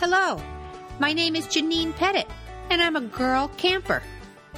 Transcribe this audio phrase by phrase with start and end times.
[0.00, 0.42] Hello,
[0.98, 2.26] my name is Janine Pettit,
[2.70, 4.02] and I'm a girl camper.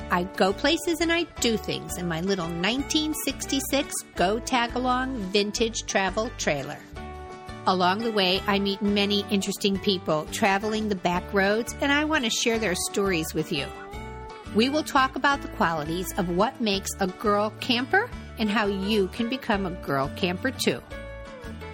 [0.08, 5.82] I go places and I do things in my little 1966 Go Tag Along vintage
[5.86, 6.78] travel trailer.
[7.66, 12.22] Along the way, I meet many interesting people traveling the back roads, and I want
[12.22, 13.66] to share their stories with you.
[14.54, 19.08] We will talk about the qualities of what makes a girl camper and how you
[19.08, 20.80] can become a girl camper too.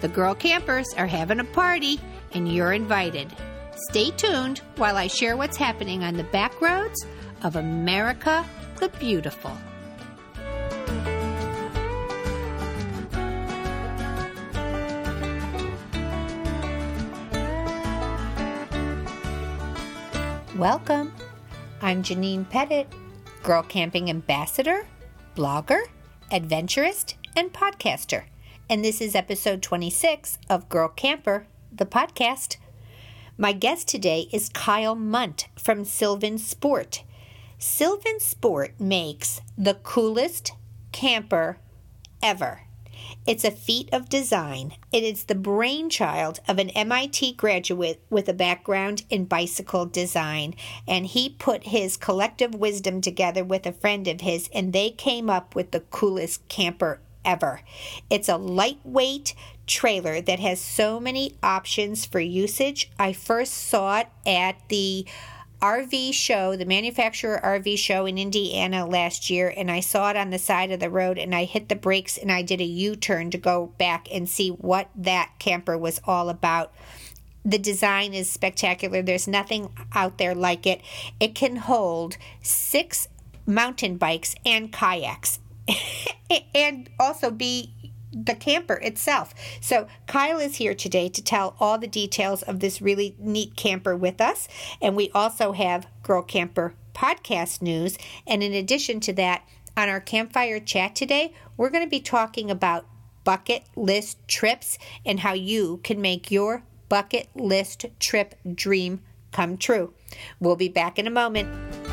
[0.01, 1.99] The girl campers are having a party,
[2.33, 3.31] and you're invited.
[3.87, 7.05] Stay tuned while I share what's happening on the back roads
[7.43, 9.55] of America the Beautiful.
[20.57, 21.13] Welcome.
[21.81, 22.91] I'm Janine Pettit,
[23.43, 24.85] girl camping ambassador,
[25.37, 25.83] blogger,
[26.33, 28.25] adventurist, and podcaster.
[28.69, 32.57] And this is episode 26 of Girl Camper, the podcast.
[33.41, 37.03] My guest today is Kyle Mundt from Sylvansport.
[37.57, 40.51] Sylvan Sport makes the coolest
[40.91, 41.57] camper
[42.21, 42.63] ever.
[43.25, 44.73] It's a feat of design.
[44.91, 50.53] It is the brainchild of an MIT graduate with a background in bicycle design,
[50.85, 55.29] and he put his collective wisdom together with a friend of his, and they came
[55.29, 57.61] up with the coolest camper ever.
[58.09, 59.33] It's a lightweight
[59.69, 62.91] trailer that has so many options for usage.
[62.99, 65.05] I first saw it at the
[65.61, 70.31] RV show, the manufacturer RV show in Indiana last year, and I saw it on
[70.31, 72.95] the side of the road and I hit the brakes and I did a U
[72.95, 76.73] turn to go back and see what that camper was all about.
[77.45, 79.01] The design is spectacular.
[79.01, 80.81] There's nothing out there like it.
[81.19, 83.07] It can hold six
[83.45, 85.39] mountain bikes and kayaks
[86.55, 87.73] and also be
[88.11, 89.33] the camper itself.
[89.61, 93.95] So, Kyle is here today to tell all the details of this really neat camper
[93.95, 94.47] with us.
[94.81, 97.97] And we also have Girl Camper podcast news.
[98.25, 99.43] And in addition to that,
[99.77, 102.85] on our campfire chat today, we're going to be talking about
[103.23, 109.93] bucket list trips and how you can make your bucket list trip dream come true.
[110.39, 111.88] We'll be back in a moment.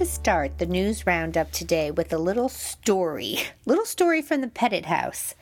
[0.00, 3.36] To start the news roundup today with a little story.
[3.66, 5.34] Little story from the Pettit House.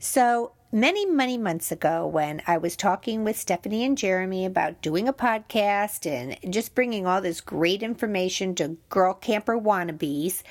[0.00, 5.06] So, many, many months ago, when I was talking with Stephanie and Jeremy about doing
[5.06, 10.42] a podcast and just bringing all this great information to girl camper wannabes,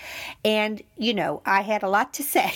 [0.46, 2.54] and you know, I had a lot to say.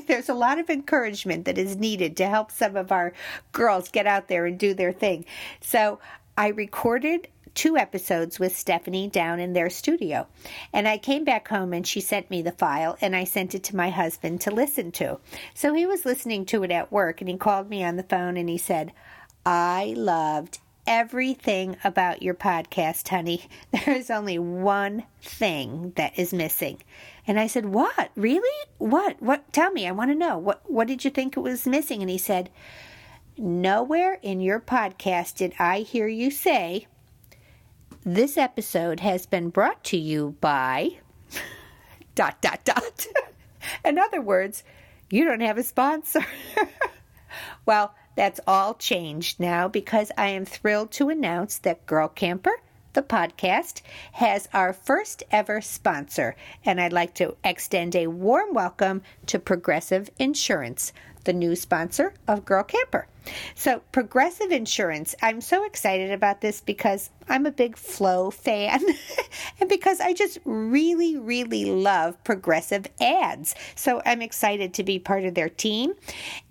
[0.06, 3.12] There's a lot of encouragement that is needed to help some of our
[3.52, 5.26] girls get out there and do their thing.
[5.60, 5.98] So,
[6.38, 7.26] I recorded
[7.58, 10.28] two episodes with Stephanie down in their studio.
[10.72, 13.64] And I came back home and she sent me the file and I sent it
[13.64, 15.18] to my husband to listen to.
[15.54, 18.36] So he was listening to it at work and he called me on the phone
[18.36, 18.92] and he said,
[19.44, 23.48] I loved everything about your podcast, honey.
[23.72, 26.80] There is only one thing that is missing.
[27.26, 28.12] And I said, "What?
[28.14, 28.66] Really?
[28.78, 29.20] What?
[29.20, 29.52] What?
[29.52, 29.88] Tell me.
[29.88, 30.38] I want to know.
[30.38, 32.50] What what did you think it was missing?" And he said,
[33.36, 36.86] "Nowhere in your podcast did I hear you say
[38.14, 40.96] this episode has been brought to you by
[42.14, 43.06] dot dot dot.
[43.84, 44.64] In other words,
[45.10, 46.24] you don't have a sponsor.
[47.66, 52.62] well, that's all changed now because I am thrilled to announce that Girl Camper,
[52.94, 53.82] the podcast,
[54.12, 60.08] has our first ever sponsor, and I'd like to extend a warm welcome to Progressive
[60.18, 60.94] Insurance,
[61.24, 63.06] the new sponsor of Girl Camper.
[63.54, 68.82] So, Progressive Insurance, I'm so excited about this because I'm a big Flo fan
[69.60, 73.54] and because I just really, really love progressive ads.
[73.74, 75.94] So, I'm excited to be part of their team.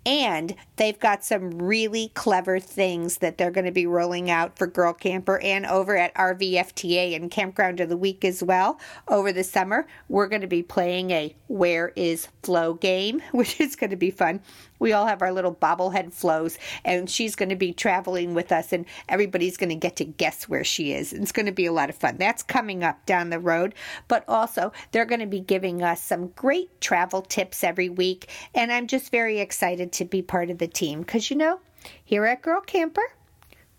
[0.06, 4.66] And they've got some really clever things that they're going to be rolling out for
[4.66, 9.44] Girl Camper and over at RVFTA and Campground of the Week as well over the
[9.44, 9.86] summer.
[10.08, 14.10] We're going to be playing a Where is Flo game, which is going to be
[14.10, 14.40] fun.
[14.78, 18.72] We all have our little bobblehead Flos, and she's going to be traveling with us,
[18.72, 21.12] and everybody's going to get to guess where she is.
[21.12, 22.16] It's going to be a lot of fun.
[22.18, 23.74] That's coming up down the road,
[24.06, 28.72] but also they're going to be giving us some great travel tips every week, and
[28.72, 31.60] I'm just very excited to be part of the team because you know,
[32.04, 33.12] here at Girl Camper,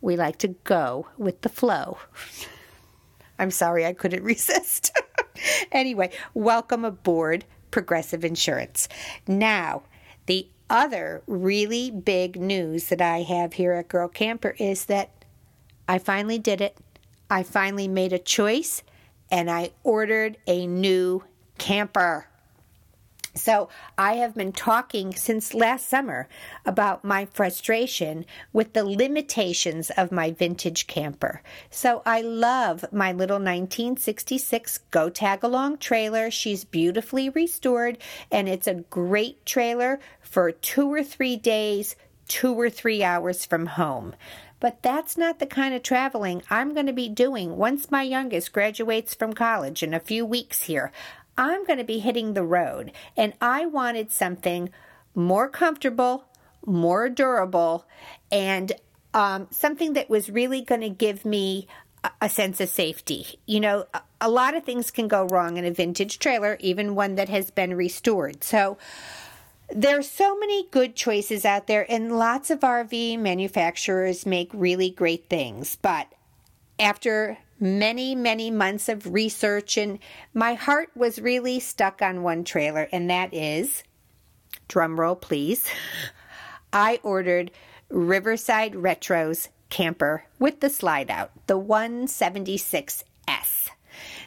[0.02, 1.98] we like to go with the flow.
[3.38, 4.92] I'm sorry, I couldn't resist.
[5.72, 8.88] anyway, welcome aboard Progressive Insurance.
[9.28, 9.84] Now,
[10.26, 15.12] the other really big news that I have here at Girl Camper is that
[15.88, 16.78] I finally did it.
[17.30, 18.84] I finally made a choice
[19.30, 21.24] and I ordered a new
[21.58, 22.29] camper.
[23.36, 26.28] So, I have been talking since last summer
[26.66, 31.42] about my frustration with the limitations of my vintage camper.
[31.70, 36.32] So, I love my little 1966 Go Tag Along trailer.
[36.32, 38.00] She's beautifully restored,
[38.32, 41.96] and it's a great trailer for two or three days,
[42.28, 44.16] two or three hours from home.
[44.60, 48.52] But that's not the kind of traveling I'm going to be doing once my youngest
[48.52, 50.92] graduates from college in a few weeks here.
[51.40, 54.72] I'm going to be hitting the road, and I wanted something
[55.16, 56.26] more comfortable,
[56.66, 57.86] more durable,
[58.30, 58.74] and
[59.14, 61.66] um, something that was really going to give me
[62.22, 63.40] a, sense of safety.
[63.46, 63.86] You know,
[64.20, 67.52] a, lot of things can go wrong in a vintage trailer, even one that has
[67.52, 68.44] been restored.
[68.44, 68.78] So,
[69.70, 75.30] there's so many good choices out there, and lots of RV manufacturers make really great
[75.30, 75.78] things.
[75.82, 76.12] But
[76.78, 80.00] after many, many months of research, and
[80.34, 83.84] my heart was really stuck on one trailer, and that is
[84.68, 85.66] drumroll, please.
[86.72, 87.52] I ordered
[87.90, 93.04] Riverside Retro's camper with the slide out, the 176S.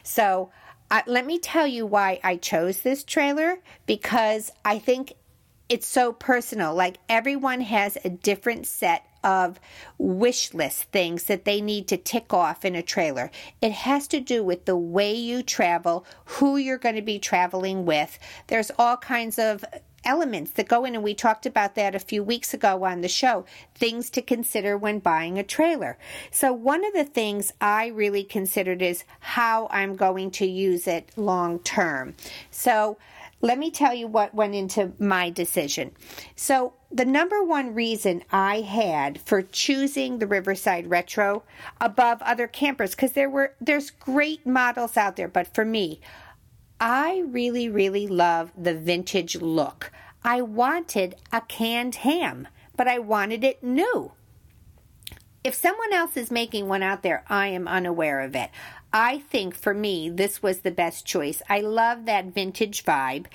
[0.03, 0.51] So,
[0.91, 3.57] uh, let me tell you why I chose this trailer
[3.87, 5.13] because I think
[5.69, 6.75] it's so personal.
[6.75, 9.59] Like everyone has a different set of
[9.97, 13.31] wish list things that they need to tick off in a trailer.
[13.61, 17.85] It has to do with the way you travel, who you're going to be traveling
[17.85, 18.19] with.
[18.47, 19.63] There's all kinds of
[20.05, 23.07] elements that go in, and we talked about that a few weeks ago on the
[23.07, 23.45] show.
[23.75, 25.97] Things to consider when buying a trailer.
[26.31, 31.09] So, one of the things I really considered is how I'm going to use it
[31.15, 32.15] long term.
[32.51, 32.97] So,
[33.41, 35.91] let me tell you what went into my decision.
[36.35, 41.41] So, the number one reason I had for choosing the Riverside Retro
[41.81, 45.99] above other campers because there were there's great models out there, but for me,
[46.79, 49.91] I really really love the vintage look.
[50.23, 52.47] I wanted a canned ham,
[52.77, 54.11] but I wanted it new.
[55.43, 58.49] If someone else is making one out there, I am unaware of it.
[58.95, 61.41] I think for me, this was the best choice.
[61.49, 63.25] I love that vintage vibe.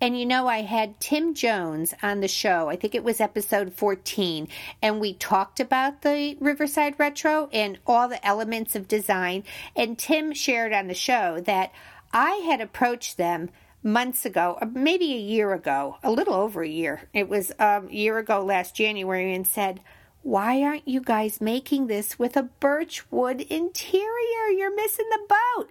[0.00, 2.68] And you know, I had Tim Jones on the show.
[2.68, 4.46] I think it was episode 14.
[4.80, 9.42] And we talked about the Riverside Retro and all the elements of design.
[9.74, 11.72] And Tim shared on the show that
[12.12, 13.50] I had approached them
[13.82, 17.02] months ago, uh, maybe a year ago, a little over a year.
[17.12, 19.80] It was um, a year ago last January, and said,
[20.28, 24.48] why aren't you guys making this with a birch wood interior?
[24.54, 25.70] You're missing the boat.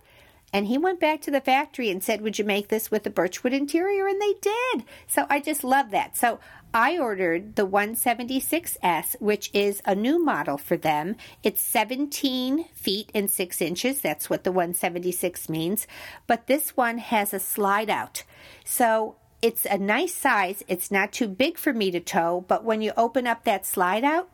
[0.51, 3.11] And he went back to the factory and said, Would you make this with a
[3.11, 4.07] birchwood interior?
[4.07, 4.85] And they did.
[5.05, 6.17] So I just love that.
[6.17, 6.39] So
[6.73, 11.17] I ordered the 176S, which is a new model for them.
[11.43, 14.01] It's 17 feet and 6 inches.
[14.01, 15.85] That's what the 176 means.
[16.25, 18.23] But this one has a slide out.
[18.65, 20.63] So it's a nice size.
[20.67, 24.03] It's not too big for me to tow, but when you open up that slide
[24.03, 24.29] out,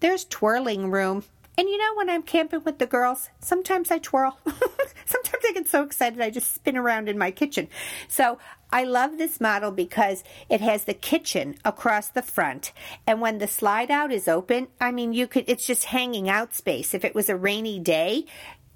[0.00, 1.24] there's twirling room.
[1.58, 4.38] And you know, when I'm camping with the girls, sometimes I twirl.
[4.44, 7.68] sometimes I get so excited I just spin around in my kitchen.
[8.08, 8.38] So
[8.70, 12.72] I love this model because it has the kitchen across the front.
[13.06, 16.52] And when the slide out is open, I mean, you could, it's just hanging out
[16.52, 16.92] space.
[16.92, 18.26] If it was a rainy day,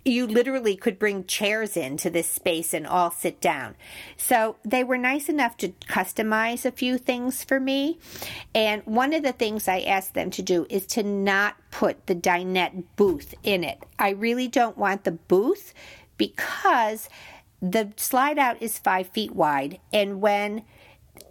[0.04, 3.75] you literally could bring chairs into this space and all sit down.
[4.16, 7.99] So they were nice enough to customize a few things for me.
[8.54, 12.14] And one of the things I asked them to do is to not put the
[12.14, 13.83] dinette booth in it.
[13.99, 15.75] I really don't want the booth
[16.16, 17.09] because
[17.61, 19.80] the slide out is five feet wide.
[19.92, 20.62] And when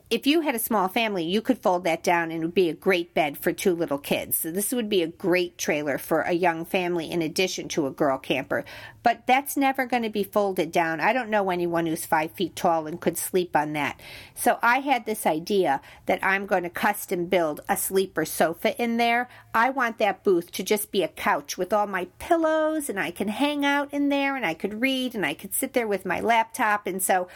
[0.09, 2.69] if you had a small family, you could fold that down and it would be
[2.69, 4.39] a great bed for two little kids.
[4.39, 7.91] So this would be a great trailer for a young family in addition to a
[7.91, 8.65] girl camper.
[9.03, 10.99] But that's never going to be folded down.
[10.99, 13.99] I don't know anyone who's five feet tall and could sleep on that.
[14.33, 18.97] So I had this idea that I'm going to custom build a sleeper sofa in
[18.97, 19.29] there.
[19.53, 23.11] I want that booth to just be a couch with all my pillows and I
[23.11, 26.03] can hang out in there and I could read and I could sit there with
[26.03, 26.87] my laptop.
[26.87, 27.27] And so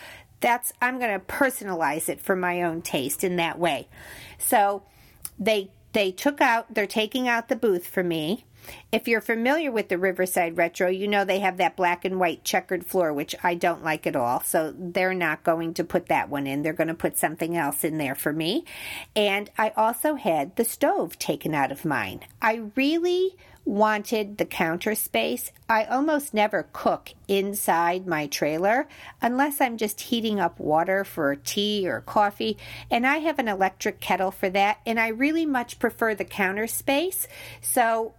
[0.44, 3.88] that's I'm going to personalize it for my own taste in that way.
[4.38, 4.84] So
[5.40, 8.46] they they took out they're taking out the booth for me.
[8.92, 12.44] If you're familiar with the Riverside Retro, you know they have that black and white
[12.46, 14.42] checkered floor, which I don't like at all.
[14.42, 16.62] So they're not going to put that one in.
[16.62, 18.64] They're going to put something else in there for me.
[19.18, 22.22] And I also had the stove taken out of mine.
[22.42, 23.36] I really
[23.66, 25.52] wanted the counter space.
[25.70, 28.88] I almost never cook inside my trailer
[29.22, 32.58] unless I'm just heating up water for tea or coffee,
[32.92, 36.68] and I have an electric kettle for that, and I really much prefer the counter
[36.68, 37.28] space.
[37.62, 38.14] So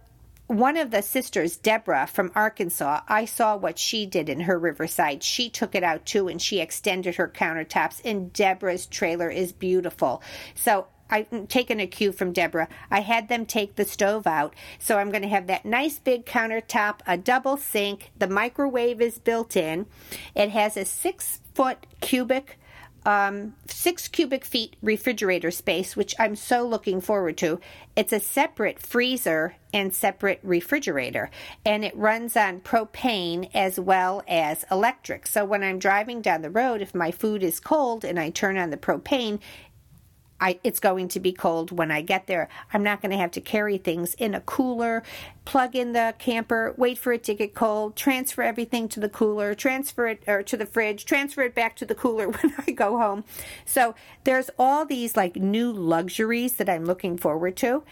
[0.47, 5.23] one of the sisters, Deborah from Arkansas, I saw what she did in her Riverside.
[5.23, 10.21] She took it out too and she extended her countertops, and Deborah's trailer is beautiful.
[10.53, 12.67] So I'm taking a cue from Deborah.
[12.89, 14.55] I had them take the stove out.
[14.79, 18.11] So I'm going to have that nice big countertop, a double sink.
[18.17, 19.85] The microwave is built in.
[20.33, 22.57] It has a six foot cubic
[23.05, 27.59] um, six cubic feet refrigerator space, which I'm so looking forward to.
[27.95, 31.29] It's a separate freezer and separate refrigerator,
[31.63, 35.27] and it runs on propane as well as electric.
[35.27, 38.57] So when I'm driving down the road, if my food is cold and I turn
[38.57, 39.39] on the propane,
[40.39, 42.49] I, it's going to be cold when I get there.
[42.73, 45.01] I'm not going to have to carry things in a cooler,
[45.45, 49.53] plug in the camper, wait for it to get cold, transfer everything to the cooler,
[49.55, 52.97] transfer it or to the fridge, transfer it back to the cooler when I go
[52.97, 53.23] home.
[53.65, 57.83] So there's all these like new luxuries that I'm looking forward to.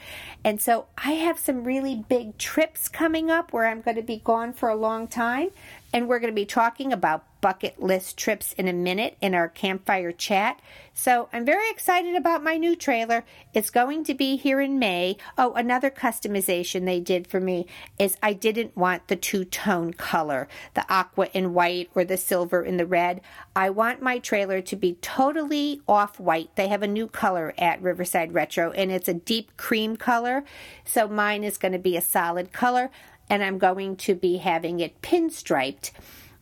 [0.44, 4.18] And so I have some really big trips coming up where I'm going to be
[4.18, 5.52] gone for a long time.
[5.94, 9.50] And we're going to be talking about bucket list trips in a minute in our
[9.50, 10.62] campfire chat.
[10.94, 13.26] So I'm very excited about my new trailer.
[13.54, 15.18] It's going to be here in May.
[15.38, 17.68] Oh, another customization they did for me
[18.00, 22.64] is I didn't want the two tone color, the aqua in white or the silver
[22.64, 23.20] in the red.
[23.54, 26.56] I want my trailer to be totally off white.
[26.56, 30.46] They have a new color at Riverside Retro and it's a deep cream color.
[30.86, 32.90] So mine is going to be a solid color
[33.30, 35.92] and I'm going to be having it pinstriped.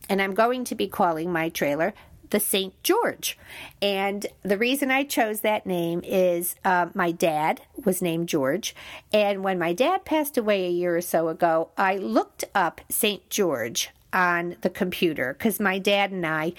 [0.08, 1.94] And I'm going to be calling my trailer
[2.30, 2.82] the St.
[2.82, 3.38] George.
[3.80, 8.74] And the reason I chose that name is uh, my dad was named George.
[9.12, 13.28] And when my dad passed away a year or so ago, I looked up St.
[13.28, 16.52] George on the computer because my dad and I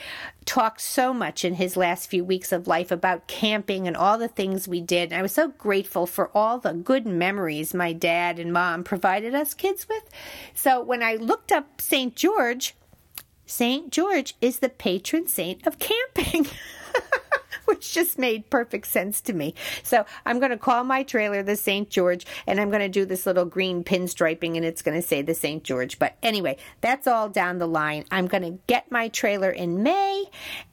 [0.46, 4.28] talked so much in his last few weeks of life about camping and all the
[4.28, 5.12] things we did.
[5.12, 9.34] And I was so grateful for all the good memories my dad and mom provided
[9.36, 10.10] us kids with.
[10.54, 12.16] So when I looked up St.
[12.16, 12.76] George,
[13.46, 13.92] St.
[13.92, 16.48] George is the patron saint of camping.
[17.74, 19.56] which just made perfect sense to me.
[19.82, 21.90] So I'm going to call my trailer the St.
[21.90, 25.24] George, and I'm going to do this little green pinstriping, and it's going to say
[25.24, 25.64] the St.
[25.64, 25.98] George.
[25.98, 28.06] But anyway, that's all down the line.
[28.12, 30.26] I'm going to get my trailer in May,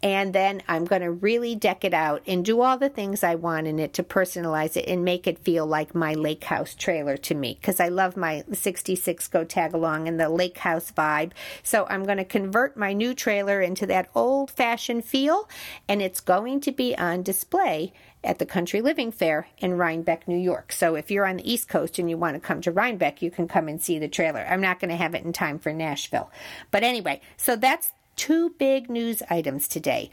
[0.02, 3.34] and then I'm going to really deck it out and do all the things I
[3.34, 7.16] want in it to personalize it and make it feel like my lake house trailer
[7.16, 11.32] to me because I love my 66 Go Tag Along and the lake house vibe.
[11.62, 15.48] So I'm going to convert my new trailer into that old fashioned feel,
[15.88, 17.92] and it's going to be on display
[18.22, 20.72] at the Country Living Fair in Rhinebeck, New York.
[20.72, 23.30] So if you're on the East Coast and you want to come to Rhinebeck, you
[23.30, 24.46] can come and see the trailer.
[24.48, 26.30] I'm not going to have it in time for Nashville.
[26.70, 30.10] But anyway, so that's two big news items today.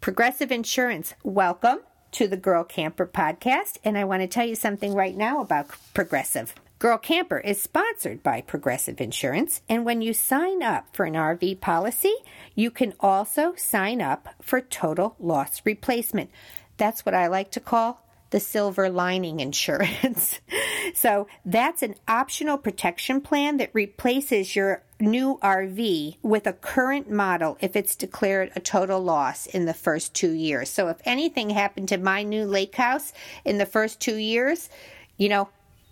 [0.00, 1.80] Progressive Insurance, welcome
[2.12, 3.78] to the Girl Camper podcast.
[3.84, 6.54] And I want to tell you something right now about Progressive.
[6.78, 11.60] Girl Camper is sponsored by Progressive Insurance, and when you sign up for an RV
[11.60, 12.14] policy,
[12.54, 16.30] you can also sign up for total loss replacement.
[16.76, 20.38] That's what I like to call the silver lining insurance.
[20.94, 27.58] so that's an optional protection plan that replaces your new RV with a current model
[27.60, 30.70] if it's declared a total loss in the first two years.
[30.70, 33.12] So if anything happened to my new lake house
[33.44, 34.68] in the first two years,
[35.16, 35.48] you know,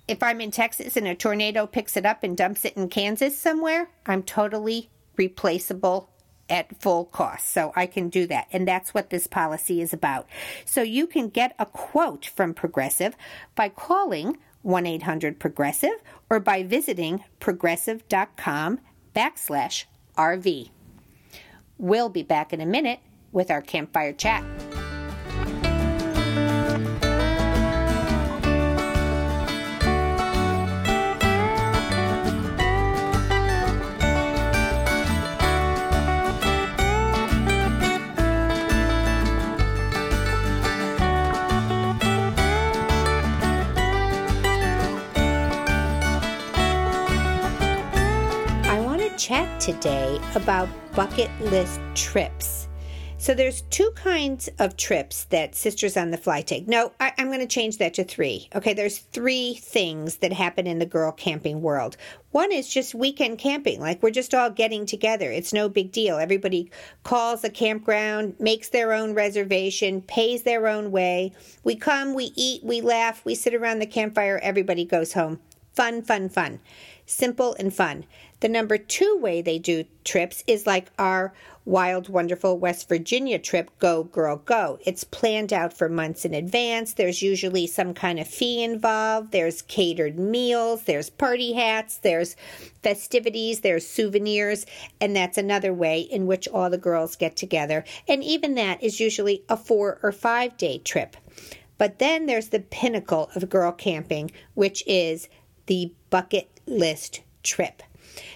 [0.08, 3.38] if I'm in Texas and a tornado picks it up and dumps it in Kansas
[3.38, 6.10] somewhere, I'm totally replaceable
[6.48, 7.52] at full cost.
[7.52, 8.46] So I can do that.
[8.52, 10.28] And that's what this policy is about.
[10.64, 13.16] So you can get a quote from Progressive
[13.54, 18.80] by calling 1 800 Progressive or by visiting progressive.com
[19.14, 19.84] backslash
[20.16, 20.70] RV.
[21.78, 23.00] We'll be back in a minute
[23.32, 24.44] with our campfire chat.
[49.26, 52.68] Chat today about bucket list trips.
[53.18, 56.68] So there's two kinds of trips that Sisters on the Fly take.
[56.68, 58.48] No, I, am going to change that to three.
[58.54, 61.96] Okay, there's three things that happen in the girl camping world.
[62.30, 65.32] One is just weekend camping, like we're just all getting together.
[65.32, 66.18] It's no big deal.
[66.18, 66.70] Everybody
[67.02, 71.32] calls a campground, makes their own reservation, pays their own way.
[71.64, 75.40] We come, we eat, we laugh, we sit around the campfire, everybody goes home
[75.76, 76.60] Fun, fun, fun.
[77.04, 78.06] Simple and fun.
[78.40, 81.32] The number two way they do trips is like our
[81.64, 84.78] wild, wonderful West Virginia trip, Go Girl Go.
[84.84, 86.92] It's planned out for months in advance.
[86.92, 89.32] There's usually some kind of fee involved.
[89.32, 92.36] There's catered meals, there's party hats, there's
[92.82, 94.66] festivities, there's souvenirs,
[95.00, 97.84] and that's another way in which all the girls get together.
[98.06, 101.16] And even that is usually a four or five day trip.
[101.78, 105.28] But then there's the pinnacle of girl camping, which is
[105.66, 107.82] the bucket list trip.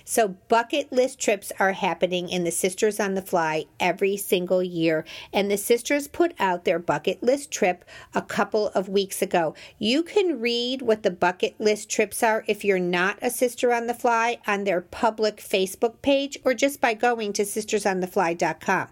[0.04, 5.04] So, bucket list trips are happening in the Sisters on the Fly every single year.
[5.32, 7.84] And the sisters put out their bucket list trip
[8.14, 9.54] a couple of weeks ago.
[9.78, 13.87] You can read what the bucket list trips are if you're not a Sister on
[13.87, 18.88] the Fly on their public Facebook page or just by going to sistersonthefly.com.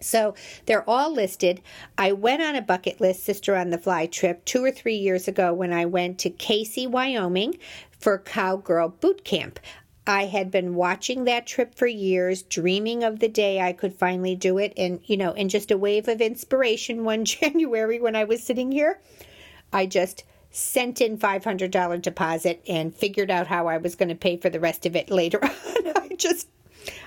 [0.00, 0.34] So
[0.66, 1.60] they're all listed.
[1.96, 5.28] I went on a bucket list Sister on the Fly trip two or three years
[5.28, 7.58] ago when I went to Kaycee, Wyoming
[7.98, 9.58] for Cowgirl Boot Camp.
[10.08, 14.34] I had been watching that trip for years, dreaming of the day I could finally
[14.34, 14.72] do it.
[14.74, 18.72] And, you know, in just a wave of inspiration one January when I was sitting
[18.72, 19.00] here,
[19.70, 24.38] I just sent in $500 deposit and figured out how I was going to pay
[24.38, 25.50] for the rest of it later on.
[25.94, 26.48] I just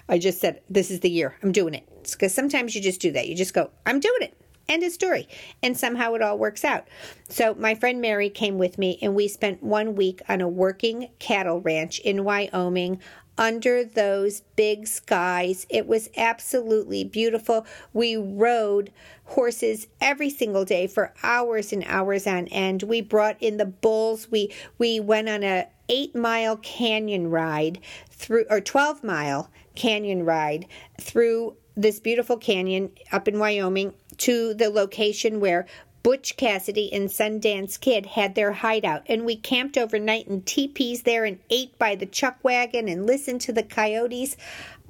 [0.07, 1.35] I just said this is the year.
[1.41, 2.15] I'm doing it.
[2.19, 3.27] Cuz sometimes you just do that.
[3.27, 4.40] You just go, I'm doing it.
[4.71, 5.27] End of story.
[5.61, 6.87] And somehow it all works out.
[7.27, 11.09] So my friend Mary came with me, and we spent one week on a working
[11.19, 13.01] cattle ranch in Wyoming
[13.37, 15.67] under those big skies.
[15.69, 17.65] It was absolutely beautiful.
[17.91, 18.93] We rode
[19.25, 22.83] horses every single day for hours and hours on end.
[22.83, 24.31] We brought in the bulls.
[24.31, 30.65] We we went on a 8 mile canyon ride through or 12 mile canyon ride
[30.97, 35.65] through this beautiful canyon up in Wyoming to the location where
[36.03, 41.25] Butch Cassidy and Sundance Kid had their hideout, and we camped overnight in teepees there
[41.25, 44.35] and ate by the chuck wagon and listened to the coyotes.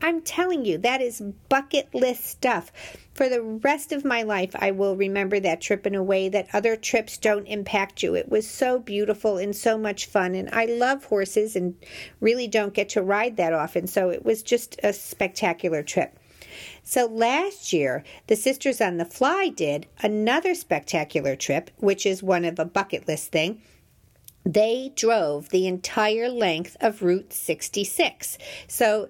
[0.02, 2.72] I'm telling you, that is bucket list stuff.
[3.14, 6.48] For the rest of my life, I will remember that trip in a way that
[6.54, 8.16] other trips don't impact you.
[8.16, 11.76] It was so beautiful and so much fun, and I love horses and
[12.22, 16.18] really don't get to ride that often, so it was just a spectacular trip.
[16.92, 22.44] So last year, the Sisters on the Fly did another spectacular trip, which is one
[22.44, 23.62] of a bucket list thing.
[24.44, 28.38] They drove the entire length of Route 66.
[28.68, 29.08] So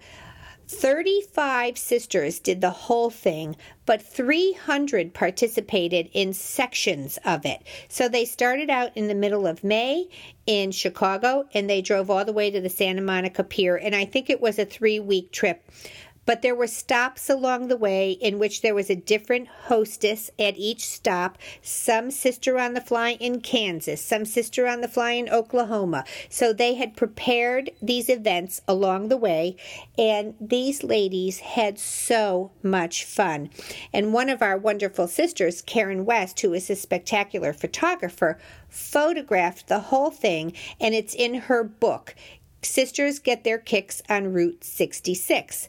[0.68, 3.56] 35 sisters did the whole thing,
[3.88, 7.64] but 300 participated in sections of it.
[7.90, 10.08] So they started out in the middle of May
[10.46, 13.76] in Chicago and they drove all the way to the Santa Monica Pier.
[13.76, 15.64] And I think it was a three week trip
[16.26, 20.58] but there were stops along the way in which there was a different hostess at
[20.58, 21.38] each stop.
[21.62, 26.06] Some sister on the fly in Kansas, some sister on the fly in Oklahoma.
[26.30, 29.56] So they had prepared these events along the way,
[29.98, 33.50] and these ladies had so much fun.
[33.92, 38.38] And one of our wonderful sisters, Karen West, who is a spectacular photographer,
[38.70, 42.16] photographed the whole thing, and it's in her book.
[42.64, 45.68] Sisters Get Their Kicks on Route 66.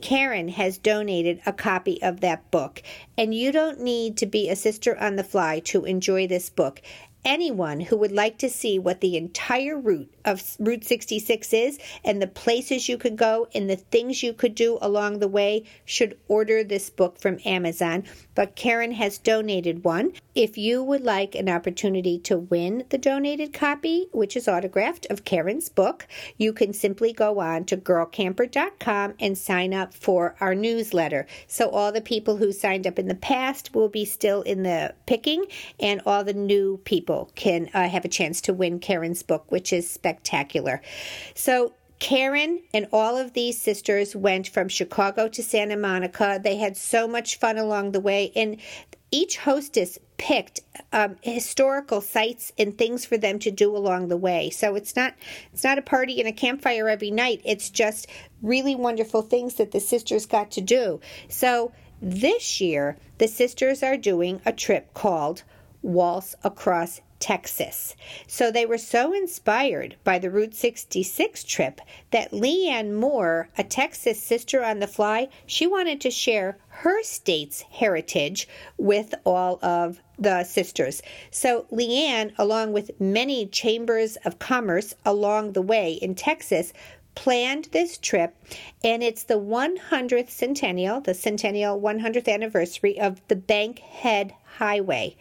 [0.00, 2.82] Karen has donated a copy of that book,
[3.16, 6.82] and you don't need to be a sister on the fly to enjoy this book
[7.24, 12.20] anyone who would like to see what the entire route of Route 66 is and
[12.20, 16.18] the places you could go and the things you could do along the way should
[16.28, 18.04] order this book from Amazon.
[18.34, 20.12] But Karen has donated one.
[20.34, 25.24] If you would like an opportunity to win the donated copy, which is autographed of
[25.24, 26.06] Karen's book,
[26.36, 31.26] you can simply go on to girlcamper.com and sign up for our newsletter.
[31.46, 34.94] So all the people who signed up in the past will be still in the
[35.06, 35.46] picking,
[35.78, 39.44] and all the new people people can uh, have a chance to win Karen's book,
[39.48, 40.80] which is spectacular.
[41.34, 46.40] So, Karen and all of these sisters went from Chicago to Santa Monica.
[46.42, 48.58] They had so much fun along the way, and
[49.10, 50.60] each hostess picked
[50.92, 54.48] um, historical sites and things for them to do along the way.
[54.50, 55.14] So it's not
[55.52, 57.40] it's not a party and a campfire every night.
[57.44, 58.06] It's just
[58.40, 61.00] really wonderful things that the sisters got to do.
[61.28, 65.42] So this year, the sisters are doing a trip called
[65.82, 67.94] waltz across Texas.
[68.26, 74.20] So they were so inspired by the Route 66 trip that Leanne Moore, a Texas
[74.22, 80.44] sister on the fly, she wanted to share her state's heritage with all of the
[80.44, 81.02] sisters.
[81.30, 86.72] So Leanne, along with many chambers of commerce along the way in Texas,
[87.14, 88.34] planned this trip,
[88.82, 95.16] and it's the 100th centennial, the centennial 100th anniversary of the Bankhead Highway.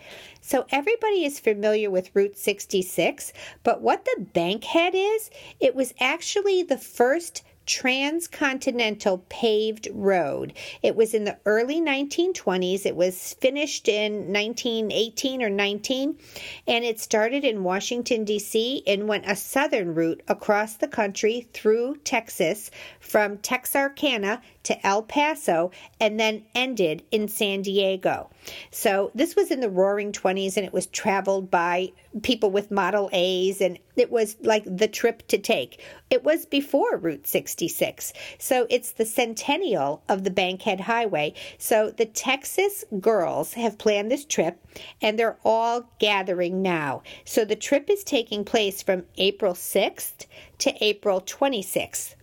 [0.49, 6.63] So everybody is familiar with Route 66, but what the Bankhead is, it was actually
[6.63, 10.53] the first transcontinental paved road.
[10.81, 12.87] It was in the early 1920s.
[12.87, 16.17] It was finished in 1918 or 19,
[16.65, 21.97] and it started in Washington, D.C., and went a southern route across the country through
[21.97, 28.29] Texas from Texarkana to El Paso and then ended in San Diego.
[28.69, 33.09] So this was in the roaring 20s and it was traveled by people with Model
[33.11, 35.83] A's and it was like the trip to take.
[36.11, 38.13] It was before Route 66.
[38.37, 41.33] So it's the centennial of the Bankhead Highway.
[41.57, 44.63] So the Texas girls have planned this trip
[45.01, 47.01] and they're all gathering now.
[47.25, 50.27] So the trip is taking place from April 6th
[50.59, 52.13] to April 26th.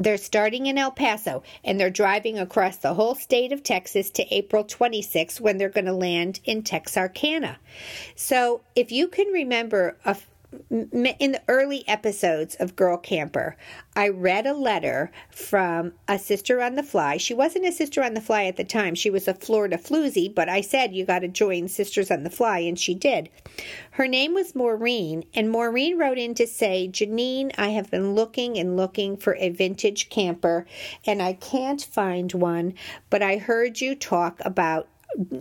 [0.00, 4.34] They're starting in El Paso and they're driving across the whole state of Texas to
[4.34, 7.58] April 26 when they're going to land in Texarkana.
[8.16, 10.16] So, if you can remember a
[10.70, 13.56] in the early episodes of Girl Camper,
[13.94, 17.18] I read a letter from a sister on the fly.
[17.18, 18.94] She wasn't a sister on the fly at the time.
[18.94, 22.30] She was a Florida floozy, but I said you got to join Sisters on the
[22.30, 23.28] Fly, and she did.
[23.92, 28.58] Her name was Maureen, and Maureen wrote in to say, Janine, I have been looking
[28.58, 30.66] and looking for a vintage camper,
[31.06, 32.74] and I can't find one,
[33.08, 34.88] but I heard you talk about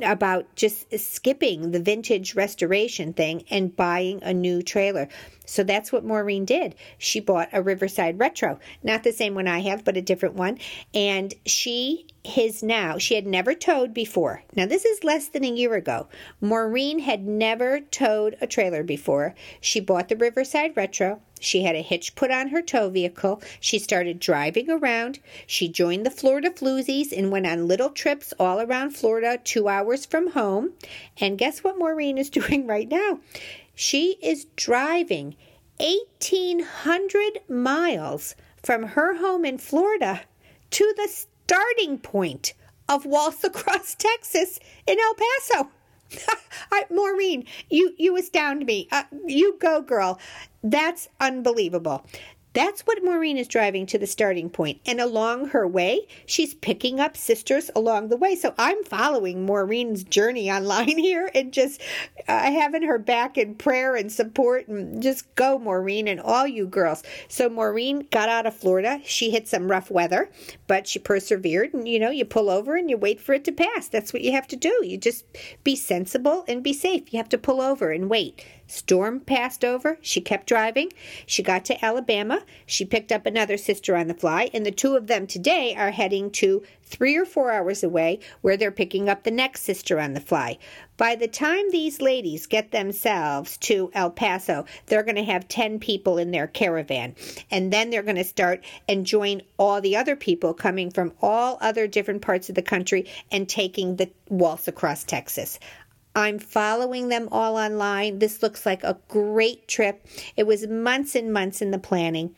[0.01, 5.07] about just skipping the vintage restoration thing and buying a new trailer.
[5.49, 6.75] So that's what Maureen did.
[6.99, 10.59] She bought a Riverside Retro, not the same one I have, but a different one.
[10.93, 14.43] And she is now, she had never towed before.
[14.55, 16.07] Now, this is less than a year ago.
[16.39, 19.33] Maureen had never towed a trailer before.
[19.59, 21.19] She bought the Riverside Retro.
[21.39, 23.41] She had a hitch put on her tow vehicle.
[23.59, 25.19] She started driving around.
[25.47, 30.05] She joined the Florida Floozies and went on little trips all around Florida, two hours
[30.05, 30.71] from home.
[31.17, 33.19] And guess what Maureen is doing right now?
[33.81, 35.37] She is driving
[35.79, 40.23] 1,800 miles from her home in Florida
[40.71, 42.51] to the starting point
[42.89, 45.69] of Waltz Across Texas in El Paso.
[46.73, 48.89] I, Maureen, you you astound me.
[48.91, 50.19] Uh, you go, girl.
[50.61, 52.05] That's unbelievable.
[52.53, 54.81] That's what Maureen is driving to the starting point.
[54.85, 58.35] And along her way, she's picking up sisters along the way.
[58.35, 61.81] So I'm following Maureen's journey online here and just
[62.27, 64.67] uh, having her back in prayer and support.
[64.67, 67.03] And just go, Maureen, and all you girls.
[67.27, 68.99] So Maureen got out of Florida.
[69.05, 70.31] She hit some rough weather,
[70.65, 71.73] but she persevered.
[71.73, 73.87] And, you know, you pull over and you wait for it to pass.
[73.87, 74.81] That's what you have to do.
[74.83, 75.25] You just
[75.63, 77.13] be sensible and be safe.
[77.13, 78.43] You have to pull over and wait.
[78.69, 79.97] Storm passed over.
[79.99, 80.93] She kept driving.
[81.25, 82.43] She got to Alabama.
[82.67, 85.91] She picked up another sister on the fly, and the two of them today are
[85.91, 90.13] heading to three or four hours away where they're picking up the next sister on
[90.13, 90.57] the fly.
[90.97, 95.79] By the time these ladies get themselves to El Paso, they're going to have 10
[95.79, 97.15] people in their caravan.
[97.49, 101.57] And then they're going to start and join all the other people coming from all
[101.61, 105.57] other different parts of the country and taking the waltz across Texas.
[106.15, 108.19] I'm following them all online.
[108.19, 110.05] This looks like a great trip.
[110.35, 112.35] It was months and months in the planning.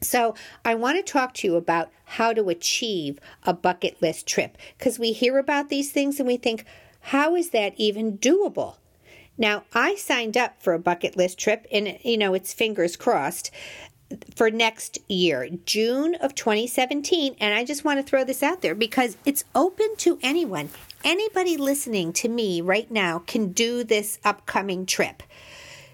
[0.00, 0.34] So,
[0.64, 4.98] I want to talk to you about how to achieve a bucket list trip because
[4.98, 6.64] we hear about these things and we think,
[7.00, 8.76] how is that even doable?
[9.38, 13.50] Now, I signed up for a bucket list trip and, you know, it's fingers crossed
[14.34, 17.36] for next year, June of 2017.
[17.40, 20.70] And I just want to throw this out there because it's open to anyone
[21.04, 25.22] anybody listening to me right now can do this upcoming trip.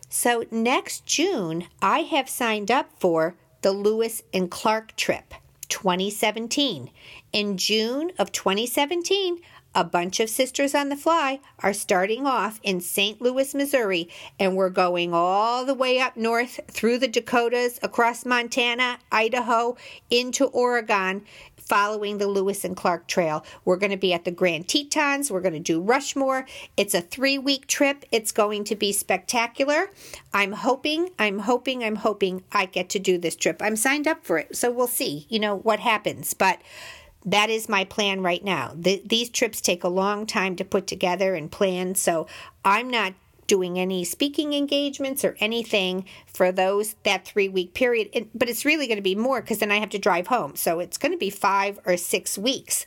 [0.09, 5.35] So next June, I have signed up for the Lewis and Clark trip
[5.69, 6.91] 2017.
[7.33, 9.39] In June of 2017,
[9.75, 13.21] a bunch of Sisters on the Fly are starting off in St.
[13.21, 18.99] Louis, Missouri, and we're going all the way up north through the Dakotas, across Montana,
[19.13, 19.77] Idaho,
[20.11, 21.23] into Oregon,
[21.69, 23.45] following the Lewis and Clark Trail.
[23.65, 25.31] We're going to be at the Grand Tetons.
[25.31, 26.47] We're going to do Rushmore.
[26.77, 28.05] It's a three week trip.
[28.11, 29.91] It's going to be spectacular.
[30.33, 33.61] I'm hoping, I'm hoping, I'm hoping I get to do this trip.
[33.61, 34.57] I'm signed up for it.
[34.57, 36.35] So we'll see, you know, what happens.
[36.35, 36.61] But
[37.25, 38.73] that is my plan right now.
[38.75, 41.95] The, these trips take a long time to put together and plan.
[41.95, 42.27] So
[42.65, 43.15] I'm not
[43.49, 48.09] doing any speaking engagements or anything for those that three week period.
[48.13, 50.55] It, but it's really going to be more because then I have to drive home.
[50.55, 52.87] So it's going to be five or six weeks.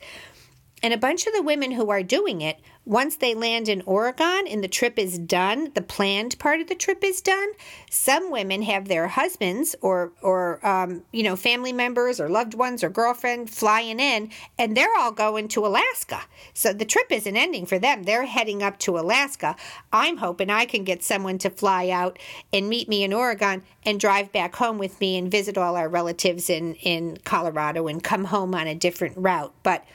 [0.83, 4.47] And a bunch of the women who are doing it, once they land in Oregon
[4.49, 7.49] and the trip is done, the planned part of the trip is done,
[7.91, 12.83] some women have their husbands or, or um, you know, family members or loved ones
[12.83, 16.21] or girlfriend flying in, and they're all going to Alaska.
[16.55, 18.03] So the trip isn't ending for them.
[18.03, 19.55] They're heading up to Alaska.
[19.93, 22.17] I'm hoping I can get someone to fly out
[22.51, 25.87] and meet me in Oregon and drive back home with me and visit all our
[25.87, 29.53] relatives in, in Colorado and come home on a different route.
[29.61, 29.85] But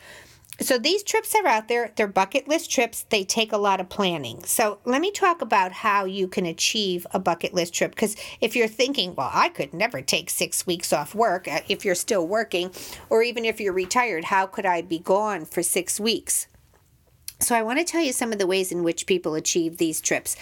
[0.61, 1.92] so these trips are out there.
[1.97, 3.05] They're bucket list trips.
[3.11, 4.42] They take a lot of planning.
[4.45, 7.90] So let me talk about how you can achieve a bucket list trip.
[7.90, 11.85] Because if you're thinking, well, I could never take six weeks off work uh, if
[11.85, 12.71] you're still working,
[13.11, 16.47] or even if you're retired, how could I be gone for six weeks?
[17.38, 20.01] So I want to tell you some of the ways in which people achieve these
[20.01, 20.37] trips.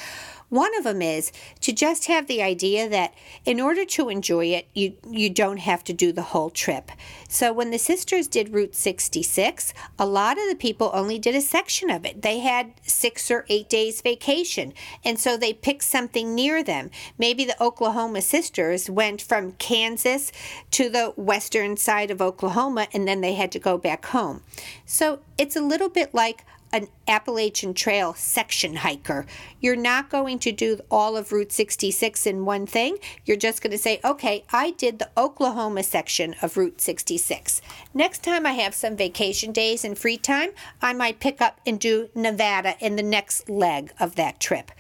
[0.49, 4.69] One of them is to just have the idea that in order to enjoy it,
[4.75, 6.91] you, you don't have to do the whole trip.
[7.29, 11.41] So when the sisters did Route 66, a lot of the people only did a
[11.41, 12.23] section of it.
[12.23, 14.73] They had six or eight days vacation.
[15.05, 16.91] And so they picked something near them.
[17.19, 20.31] Maybe the Oklahoma sisters went from Kansas
[20.73, 24.43] to the western side of Oklahoma and then they had to go back home.
[24.87, 29.27] So it's a little bit like an Appalachian Trail section hiker.
[29.61, 32.99] You're not going to do all of Route 66 in one thing.
[33.25, 37.63] You're just going to say, okay, I did the Oklahoma section of Route 66.
[37.95, 40.51] Next time I have some vacation days and free time,
[40.83, 44.73] I might pick up and do Nevada in the next leg of that trip.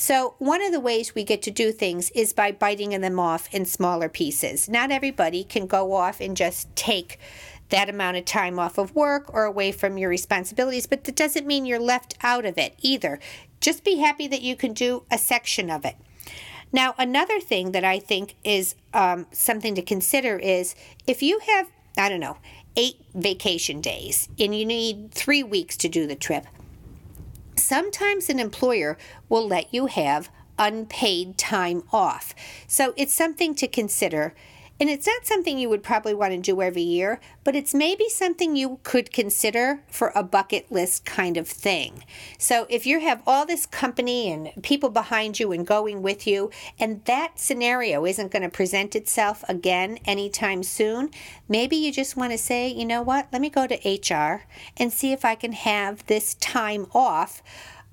[0.00, 3.52] So, one of the ways we get to do things is by biting them off
[3.52, 4.68] in smaller pieces.
[4.68, 7.18] Not everybody can go off and just take
[7.70, 11.46] that amount of time off of work or away from your responsibilities, but that doesn't
[11.46, 13.18] mean you're left out of it either.
[13.60, 15.96] Just be happy that you can do a section of it.
[16.72, 20.74] Now, another thing that I think is um, something to consider is
[21.06, 22.38] if you have, I don't know,
[22.76, 26.46] eight vacation days and you need three weeks to do the trip,
[27.56, 28.96] sometimes an employer
[29.28, 32.34] will let you have unpaid time off.
[32.66, 34.34] So it's something to consider
[34.80, 38.08] and it's not something you would probably want to do every year, but it's maybe
[38.08, 42.04] something you could consider for a bucket list kind of thing.
[42.38, 46.50] So if you have all this company and people behind you and going with you,
[46.78, 51.10] and that scenario isn't going to present itself again anytime soon,
[51.48, 54.44] maybe you just want to say, you know what, let me go to HR
[54.76, 57.42] and see if I can have this time off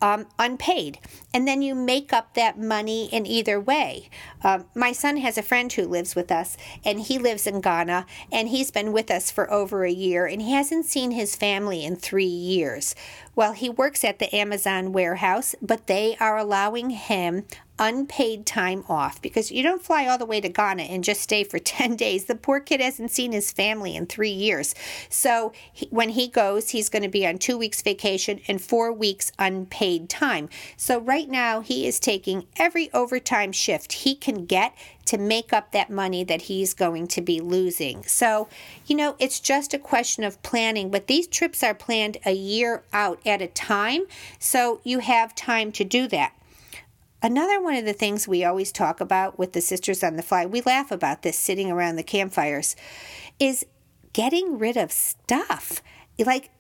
[0.01, 0.99] um, unpaid.
[1.33, 4.09] And then you make up that money in either way.
[4.43, 8.05] Um, my son has a friend who lives with us, and he lives in Ghana,
[8.31, 11.83] and he's been with us for over a year, and he hasn't seen his family
[11.83, 12.95] in three years.
[13.35, 17.45] Well, he works at the Amazon warehouse, but they are allowing him
[17.77, 21.43] unpaid time off because you don't fly all the way to Ghana and just stay
[21.43, 22.25] for 10 days.
[22.25, 24.75] The poor kid hasn't seen his family in three years.
[25.09, 28.91] So he, when he goes, he's going to be on two weeks vacation and four
[28.91, 30.49] weeks unpaid time.
[30.77, 35.71] So right now, he is taking every overtime shift he can get to make up
[35.71, 38.03] that money that he's going to be losing.
[38.03, 38.47] So,
[38.87, 42.83] you know, it's just a question of planning, but these trips are planned a year
[42.91, 44.05] out at a time.
[44.39, 46.33] So you have time to do that.
[47.25, 50.45] Another one of the things we always talk about with the Sisters on the Fly,
[50.45, 52.75] we laugh about this sitting around the campfires,
[53.39, 53.65] is
[54.13, 55.81] getting rid of stuff.
[56.19, 56.51] Like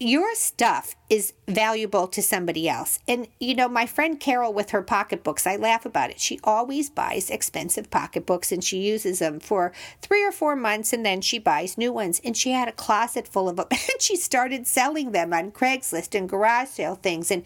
[0.00, 2.98] your stuff is valuable to somebody else.
[3.06, 6.18] And, you know, my friend Carol with her pocketbooks, I laugh about it.
[6.18, 11.04] She always buys expensive pocketbooks and she uses them for three or four months and
[11.04, 12.20] then she buys new ones.
[12.24, 16.16] And she had a closet full of them and she started selling them on Craigslist
[16.16, 17.30] and garage sale things.
[17.30, 17.44] And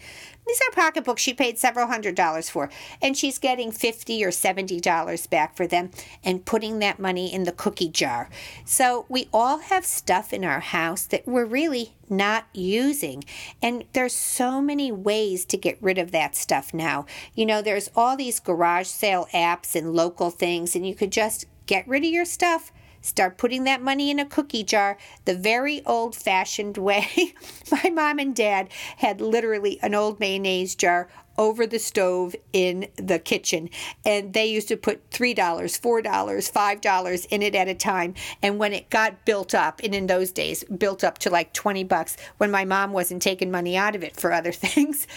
[0.49, 2.71] these are pocketbooks she paid several hundred dollars for,
[3.03, 5.91] and she's getting 50 or 70 dollars back for them
[6.23, 8.29] and putting that money in the cookie jar.
[8.65, 13.23] So we all have stuff in our house that we're really not using.
[13.61, 17.05] And there's so many ways to get rid of that stuff now.
[17.35, 21.45] You know, there's all these garage sale apps and local things, and you could just
[21.65, 25.81] get rid of your stuff Start putting that money in a cookie jar the very
[25.85, 27.33] old fashioned way.
[27.71, 33.17] My mom and dad had literally an old mayonnaise jar over the stove in the
[33.17, 33.69] kitchen.
[34.05, 38.13] And they used to put $3, $4, $5 in it at a time.
[38.43, 41.85] And when it got built up, and in those days, built up to like 20
[41.85, 45.07] bucks, when my mom wasn't taking money out of it for other things,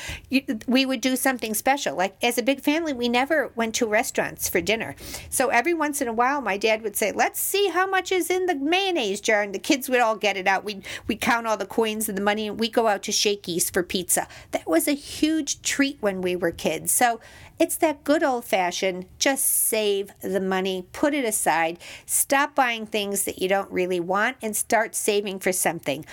[0.67, 1.97] we would do something special.
[1.97, 4.95] Like as a big family, we never went to restaurants for dinner.
[5.29, 8.31] So every once in a while, my dad would say, Let's see how much is
[8.31, 9.43] in the mayonnaise jar.
[9.43, 10.63] And the kids would all get it out.
[10.63, 13.71] We'd, we'd count all the coins and the money, and we'd go out to Shakey's
[13.71, 14.29] for pizza.
[14.53, 16.93] That was a huge treat when when we were kids.
[16.93, 17.21] So
[17.59, 23.25] it's that good old fashioned just save the money, put it aside, stop buying things
[23.25, 26.05] that you don't really want, and start saving for something.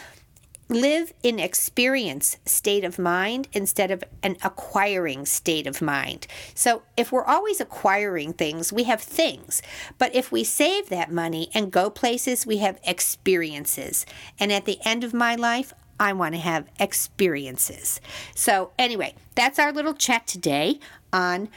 [0.69, 6.27] live in experience state of mind instead of an acquiring state of mind.
[6.53, 9.63] So if we're always acquiring things, we have things.
[9.97, 14.05] But if we save that money and go places, we have experiences.
[14.39, 17.99] And at the end of my life, I want to have experiences.
[18.35, 20.79] So, anyway, that's our little chat today
[21.11, 21.49] on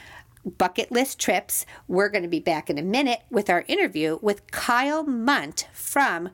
[0.57, 1.65] bucket list trips.
[1.87, 6.29] We're going to be back in a minute with our interview with Kyle Mundt from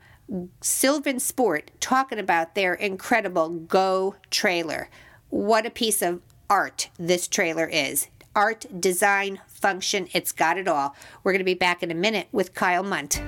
[0.62, 4.90] Sylvansport talking about their incredible Go trailer.
[5.30, 8.08] What a piece of art this trailer is.
[8.36, 10.96] Art, design, function, it's got it all.
[11.24, 13.22] We're going to be back in a minute with Kyle Mundt.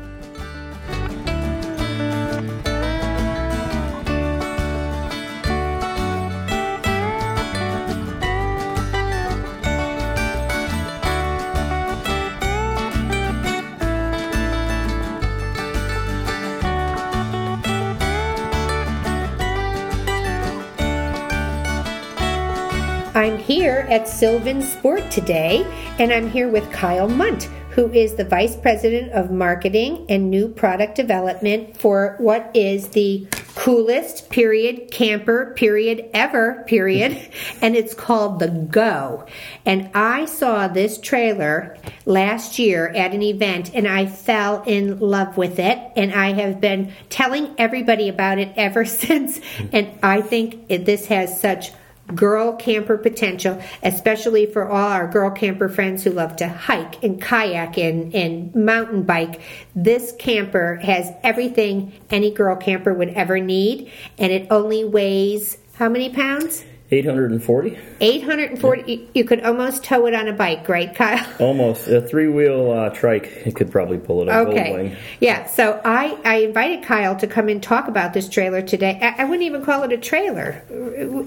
[23.21, 25.63] I'm here at Sylvansport today,
[25.99, 30.47] and I'm here with Kyle Mundt, who is the Vice President of Marketing and New
[30.47, 37.15] Product Development for what is the coolest period camper period ever period
[37.61, 39.27] and it's called the go.
[39.67, 45.37] And i saw this trailer last year at an event and i fell in love
[45.37, 49.39] with it and i have been telling everybody about it ever since
[49.73, 51.71] and i think this has such
[52.15, 57.21] girl camper potential, especially for all our girl camper friends who love to hike and
[57.21, 59.41] kayak and, and mountain bike.
[59.75, 65.89] This camper has everything any girl camper would ever need, and it only weighs how
[65.89, 66.63] many pounds?
[66.93, 67.77] 840.
[68.01, 68.93] 840.
[68.93, 69.07] Yeah.
[69.13, 71.25] You could almost tow it on a bike, right, Kyle?
[71.39, 71.87] Almost.
[71.87, 74.49] A three wheel uh, trike, you could probably pull it up.
[74.49, 74.97] Okay.
[75.21, 78.99] Yeah, so I, I invited Kyle to come and talk about this trailer today.
[79.01, 80.63] I, I, wouldn't even call it a trailer.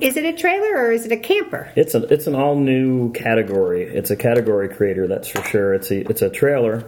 [0.03, 1.73] Is it a trailer or is it a camper?
[1.77, 3.85] It's, a, it's an all new category.
[3.85, 5.73] It's a category creator, that's for sure.
[5.73, 6.85] It's a, it's a trailer.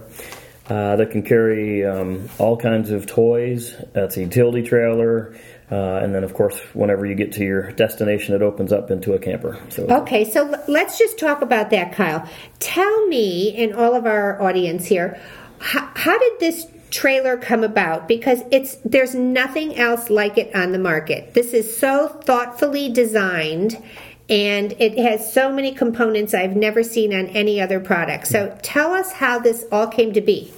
[0.69, 3.73] Uh, that can carry um, all kinds of toys.
[3.93, 5.33] That's a utility trailer,
[5.69, 9.13] uh, and then, of course, whenever you get to your destination, it opens up into
[9.13, 9.59] a camper.
[9.69, 12.27] So okay, so let's just talk about that, Kyle.
[12.59, 15.19] Tell me and all of our audience here,
[15.59, 18.07] how, how did this trailer come about?
[18.07, 21.33] Because it's there's nothing else like it on the market.
[21.33, 23.83] This is so thoughtfully designed
[24.29, 28.27] and it has so many components I've never seen on any other product.
[28.27, 30.53] So tell us how this all came to be.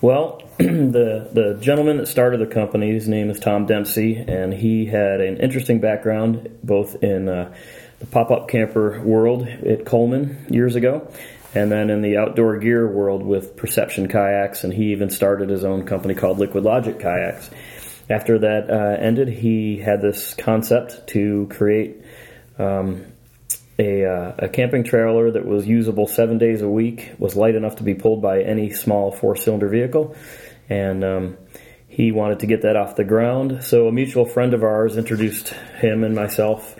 [0.00, 4.84] Well, the the gentleman that started the company, his name is Tom Dempsey, and he
[4.84, 7.54] had an interesting background both in uh,
[7.98, 11.10] the pop up camper world at Coleman years ago,
[11.54, 15.64] and then in the outdoor gear world with Perception Kayaks, and he even started his
[15.64, 17.48] own company called Liquid Logic Kayaks.
[18.10, 22.02] After that uh, ended, he had this concept to create
[22.58, 23.04] um,
[23.78, 27.76] a, uh, a camping trailer that was usable seven days a week, was light enough
[27.76, 30.16] to be pulled by any small four cylinder vehicle,
[30.68, 31.36] and um,
[31.88, 33.62] he wanted to get that off the ground.
[33.64, 36.76] So a mutual friend of ours introduced him and myself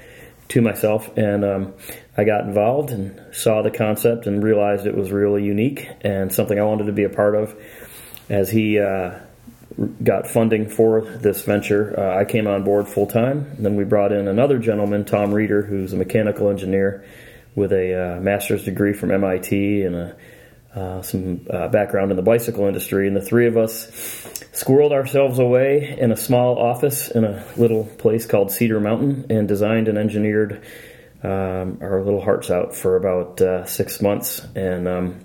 [0.49, 1.75] to myself, and um,
[2.17, 6.59] I got involved and saw the concept and realized it was really unique and something
[6.59, 7.55] I wanted to be a part of.
[8.29, 9.21] As he uh,
[10.03, 13.57] got funding for this venture, uh, I came on board full time.
[13.59, 17.05] Then we brought in another gentleman, Tom Reeder, who's a mechanical engineer
[17.55, 20.17] with a uh, master's degree from MIT and a,
[20.75, 23.07] uh, some uh, background in the bicycle industry.
[23.07, 23.87] And the three of us
[24.53, 29.49] squirreled ourselves away in a small office in a little place called Cedar Mountain and
[29.49, 30.65] designed and engineered
[31.23, 34.47] um, our little hearts out for about uh, six months.
[34.55, 35.21] And um,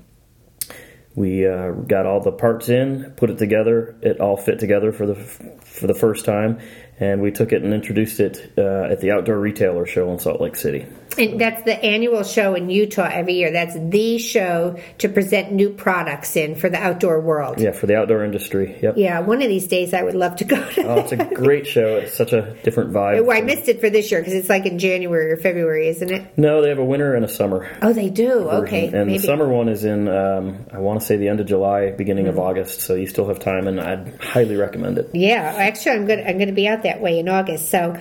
[1.16, 3.96] we uh, got all the parts in, put it together.
[4.02, 6.60] It all fit together for the for the first time,
[7.02, 10.40] and we took it and introduced it uh, at the Outdoor Retailer Show in Salt
[10.40, 10.86] Lake City.
[11.18, 13.52] And that's the annual show in Utah every year.
[13.52, 17.60] That's the show to present new products in for the outdoor world.
[17.60, 18.80] Yeah, for the outdoor industry.
[18.82, 18.96] Yep.
[18.98, 20.88] Yeah, one of these days I would love to go to.
[20.88, 21.98] Oh, it's a great show.
[21.98, 23.26] It's such a different vibe.
[23.26, 26.10] Oh, I missed it for this year because it's like in January or February, isn't
[26.10, 26.38] it?
[26.38, 27.70] No, they have a winter and a summer.
[27.82, 28.46] Oh, they do.
[28.46, 28.64] Version.
[28.64, 29.18] Okay, and maybe.
[29.18, 32.26] the summer one is in um, I want to say the end of July, beginning
[32.26, 32.38] mm-hmm.
[32.38, 32.82] of August.
[32.82, 35.10] So you still have time, and I'd highly recommend it.
[35.14, 37.70] Yeah, actually, I'm going I'm going to be out that way in August.
[37.70, 37.98] So,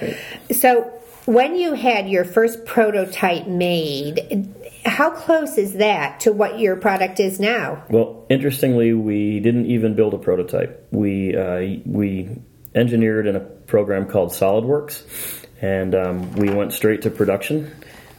[0.50, 0.92] so
[1.26, 4.52] when you had your first prototype made,
[4.84, 7.84] how close is that to what your product is now?
[7.88, 10.88] Well, interestingly, we didn't even build a prototype.
[10.90, 12.30] We uh, we
[12.74, 17.70] engineered in a program called SolidWorks, and um, we went straight to production.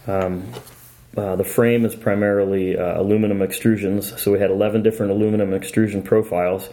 [0.07, 0.51] Um,
[1.17, 6.01] uh, the frame is primarily uh, aluminum extrusions, so we had 11 different aluminum extrusion
[6.01, 6.69] profiles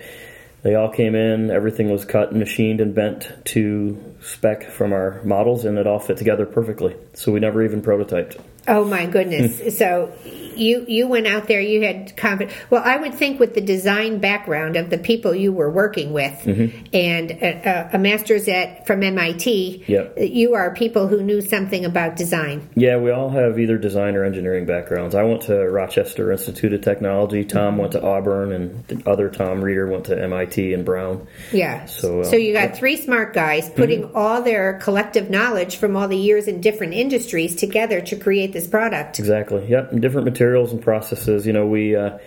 [0.62, 1.50] They all came in.
[1.50, 6.00] Everything was cut and machined and bent to spec from our models, and it all
[6.00, 6.96] fit together perfectly.
[7.14, 8.40] So we never even prototyped.
[8.68, 9.76] Oh my goodness!
[9.78, 10.12] so
[10.56, 11.60] you you went out there.
[11.60, 12.56] You had confidence.
[12.68, 16.32] Well, I would think with the design background of the people you were working with,
[16.44, 16.86] Mm-hmm.
[16.92, 20.14] and a, a master's at from MIT, Yep.
[20.18, 22.68] you are people who knew something about design.
[22.74, 25.14] Yeah, we all have either design or engineering backgrounds.
[25.14, 27.44] I went to Rochester Institute of Technology.
[27.44, 31.26] Tom went to Auburn, and the other Tom Reeder went to MIT and Brown.
[31.52, 31.84] Yeah.
[31.86, 32.66] So, uh, so you got yeah.
[32.66, 32.76] Mm-hmm.
[32.76, 37.54] three smart guys putting all their collective knowledge from all the years in different industries
[37.54, 39.18] together to create this product.
[39.18, 39.66] Exactly.
[39.68, 40.00] Yep.
[40.00, 41.46] Different materials and processes.
[41.46, 41.96] You know, we.
[41.96, 42.18] Uh,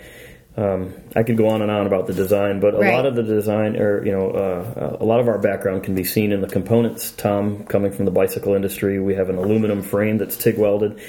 [0.58, 2.94] um, I could go on and on about the design, but a Right.
[2.94, 6.04] lot of the design, or you know, uh, a lot of our background can be
[6.04, 7.12] seen in the components.
[7.12, 11.00] Tom, coming from the bicycle industry, we have an aluminum frame that's TIG welded.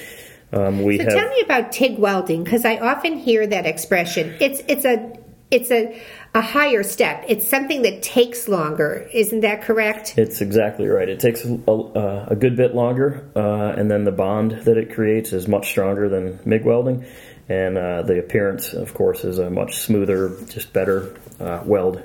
[0.53, 4.35] Um, we So have tell me about TIG welding because I often hear that expression.
[4.39, 5.13] It's it's a
[5.53, 6.01] it's a
[6.35, 7.25] a higher step.
[7.29, 9.07] It's something that takes longer.
[9.13, 10.15] Isn't that correct?
[10.17, 11.09] It's exactly right.
[11.09, 14.95] It takes a, a, a good bit longer, uh, and then the bond that it
[14.95, 17.05] creates is much stronger than MIG welding,
[17.53, 22.03] and uh, the appearance, of course, is a much smoother, just better uh, weld.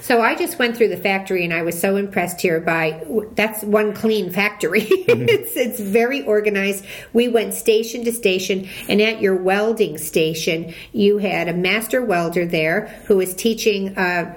[0.00, 3.62] So I just went through the factory and I was so impressed here by that's
[3.62, 4.82] one clean factory.
[4.90, 6.84] it's it's very organized.
[7.12, 12.44] We went station to station and at your welding station you had a master welder
[12.44, 14.36] there who was teaching uh,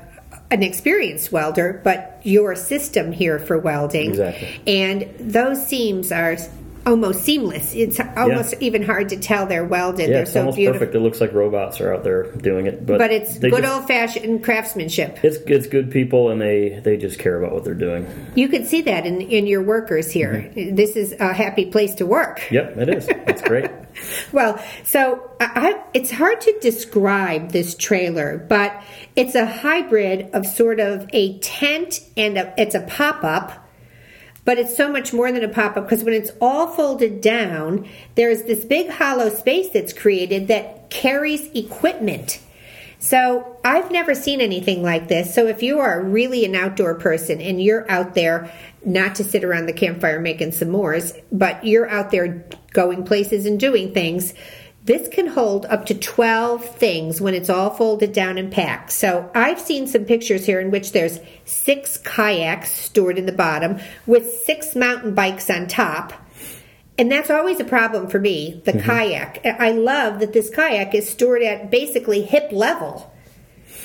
[0.52, 4.12] an experienced welder, but your system here for welding.
[4.12, 4.62] Exactly.
[4.68, 6.38] And those seams are
[6.86, 7.74] almost seamless.
[7.74, 10.04] It's almost even hard to tell they're welded.
[10.04, 10.80] Yeah, they're it's so almost beautiful.
[10.80, 10.96] perfect.
[10.96, 14.44] It looks like robots are out there doing it, but But it's good old fashioned
[14.44, 15.20] craftsmanship.
[15.24, 18.08] It's it's good people, and they they just care about what they're doing.
[18.36, 20.52] You could see that in, in your workers here.
[20.56, 20.76] Mm-hmm.
[20.76, 22.52] This is a happy place to work.
[22.52, 23.08] Yep, it is.
[23.10, 23.70] It's great.
[24.32, 28.82] Well, so I, I, it's hard to describe this trailer, but
[29.16, 33.63] it's a hybrid of sort of a tent and a, it's a pop up.
[34.46, 37.88] But it's so much more than a pop up because when it's all folded down,
[38.16, 42.40] there's this big hollow space that's created that carries equipment.
[43.00, 45.36] So I've never seen anything like this.
[45.36, 48.50] So if you are really an outdoor person and you're out there
[48.86, 53.60] not to sit around the campfire making s'mores, but you're out there going places and
[53.60, 54.34] doing things,
[54.86, 58.92] this can hold up to 12 things when it's all folded down and packed.
[58.92, 63.80] So I've seen some pictures here in which there's six kayaks stored in the bottom
[64.06, 66.14] with six mountain bikes on top.
[66.98, 68.86] And that's always a problem for me, the mm-hmm.
[68.86, 69.46] kayak.
[69.46, 73.12] I love that this kayak is stored at basically hip level.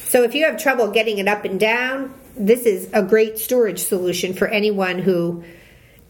[0.09, 3.81] So if you have trouble getting it up and down, this is a great storage
[3.81, 5.45] solution for anyone who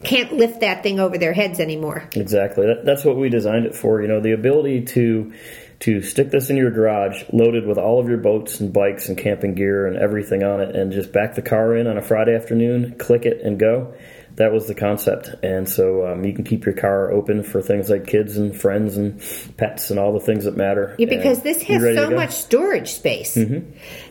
[0.03, 2.09] can't lift that thing over their heads anymore.
[2.15, 2.67] Exactly.
[2.67, 4.01] That, that's what we designed it for.
[4.01, 5.33] You know, the ability to
[5.81, 9.17] to stick this in your garage, loaded with all of your boats and bikes and
[9.17, 12.35] camping gear and everything on it, and just back the car in on a Friday
[12.35, 13.95] afternoon, click it, and go.
[14.37, 17.91] That was the concept, and so um, you can keep your car open for things
[17.91, 19.21] like kids and friends and
[19.57, 20.95] pets and all the things that matter.
[20.97, 23.37] Yeah, because And this has so much storage space.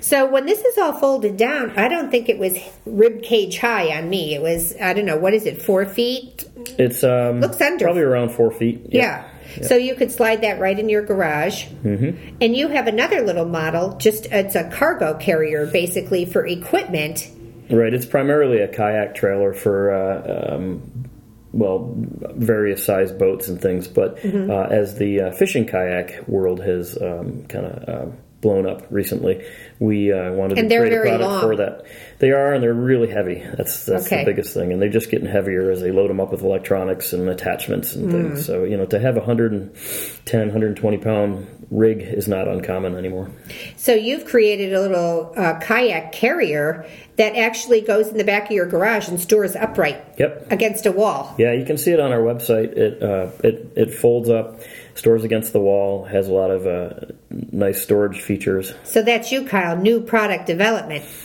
[0.01, 3.97] So when this is all folded down, I don't think it was rib cage high
[3.97, 4.35] on me.
[4.35, 6.43] It was I don't know what is it, four feet?
[6.77, 7.85] It's um, Looks under.
[7.85, 8.87] probably around four feet.
[8.89, 9.29] Yeah.
[9.61, 11.65] So you could slide that right in your garage.
[11.83, 12.37] Mm-hmm.
[12.41, 17.29] And you have another little model, just it's a cargo carrier basically for equipment.
[17.69, 17.93] Right.
[17.93, 21.09] It's primarily a kayak trailer for, uh, um,
[21.53, 21.93] well,
[22.35, 23.87] various size boats and things.
[23.87, 24.49] But Mm-hmm.
[24.51, 28.11] uh, as the uh, fishing kayak world has um, kind of uh,
[28.41, 29.43] blown up recently,
[29.79, 31.41] we uh, wanted And to create a product long.
[31.41, 31.85] for that.
[32.19, 33.43] They are, and they're really heavy.
[33.57, 34.23] That's that's Okay.
[34.23, 34.71] the biggest thing.
[34.71, 38.09] And they're just getting heavier as they load them up with electronics and attachments and
[38.09, 38.11] Mm.
[38.11, 38.45] things.
[38.45, 43.29] So you know, to have a 110, 120 pound rig is not uncommon anymore.
[43.75, 46.85] So you've created a little uh, kayak carrier
[47.17, 50.51] that actually goes in the back of your garage and stores upright Yep.
[50.51, 51.35] against a wall.
[51.37, 52.77] Yeah, you can see it on our website.
[52.77, 54.61] It uh, it it folds up,
[54.95, 57.13] stores against the wall, has a lot of uh,
[57.51, 58.73] nice storage features.
[58.83, 59.75] So that's you, Kyle.
[59.77, 61.05] New product development.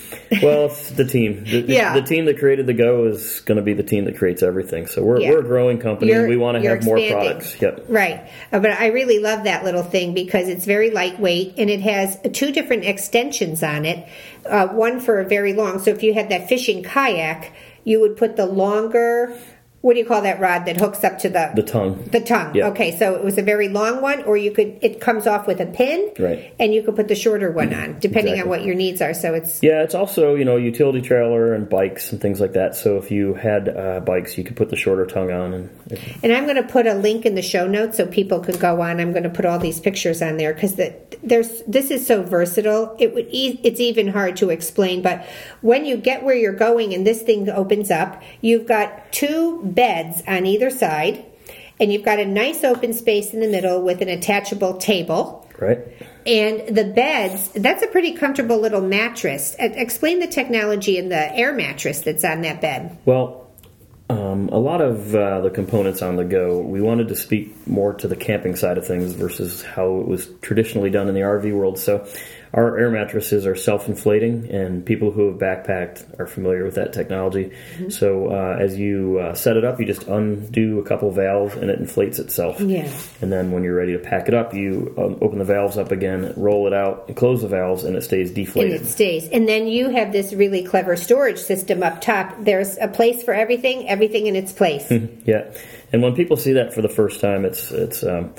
[0.43, 1.45] Well, it's the team.
[1.45, 1.93] The, Yeah.
[1.93, 4.87] the team that created the Go is going to be the team that creates everything.
[4.87, 5.33] So we're Yeah.
[5.33, 6.11] we're a growing company.
[6.11, 7.61] You're- we want to have more products.
[7.61, 7.85] Yep.
[7.89, 8.21] Right.
[8.51, 12.17] Uh, But I really love that little thing because it's very lightweight and it has
[12.33, 14.07] two different extensions on it.
[14.47, 15.79] Uh, one for a very long.
[15.81, 17.53] So if you had that fishing kayak,
[17.85, 19.35] you would put the longer
[19.83, 22.03] what do you call that rod that hooks up to the The tongue.
[22.11, 22.55] the tongue?
[22.55, 22.69] Yeah.
[22.69, 25.61] Okay, so it was a very long one, or you could it comes off with
[25.61, 26.55] a pin, Right.
[26.59, 29.13] And you could put the shorter one on, depending on what your needs are.
[29.13, 32.75] So it's Yeah, it's also you know utility trailer and bikes and things like that.
[32.77, 35.71] So if you had uh, bikes, you could put the shorter tongue on, and
[36.23, 38.81] And I'm going to put a link in the show notes so people can go
[38.81, 39.01] on.
[39.01, 42.23] I'm going to put all these pictures on there because the, there's this is so
[42.23, 42.97] versatile.
[42.99, 45.03] It would e- it's even hard to explain.
[45.03, 45.27] But
[45.61, 50.23] when you get where you're going and this thing opens up, you've got two beds
[50.27, 51.25] on either side,
[51.81, 55.49] and you've got a nice open space in the middle with an attachable table.
[55.59, 55.79] right.
[56.25, 59.57] And the beds, that's a pretty comfortable little mattress.
[59.59, 62.97] Explain the technology in the air mattress that's on that bed.
[63.05, 63.43] Well,
[64.09, 67.95] um, a lot of uh, the components on the go, we wanted to speak more
[67.95, 71.53] to the camping side of things versus how it was traditionally done in the RV
[71.55, 71.79] world.
[71.79, 72.07] So,
[72.55, 77.53] our air mattresses are self-inflating, and people who have backpacked are familiar with that technology.
[77.89, 81.71] So, uh, as you uh, set it up, you just undo a couple valves, and
[81.71, 82.61] it inflates itself.
[82.61, 82.93] Yeah.
[83.23, 85.93] And then when you're ready to pack it up, you um, open the valves up
[85.93, 88.73] again, roll it out, and close the valves, and it stays deflated.
[88.73, 89.29] and it stays.
[89.29, 92.37] And then you have this really clever storage system up top.
[92.41, 94.91] There's a place for everything, everything in its place.
[95.25, 95.51] Yeah,
[95.93, 98.35] and when people see that for the first time, it's it's um,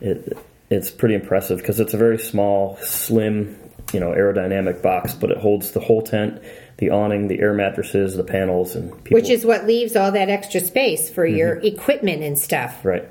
[0.00, 0.36] it,
[0.70, 3.58] it's pretty impressive because it's a very small, slim,
[3.92, 6.42] you know, aerodynamic box, but it holds the whole tent,
[6.78, 10.28] the awning, the air mattresses, the panels, and people, Which is what leaves all that
[10.28, 11.66] extra space for your mm-hmm.
[11.66, 12.84] equipment and stuff.
[12.84, 13.04] right.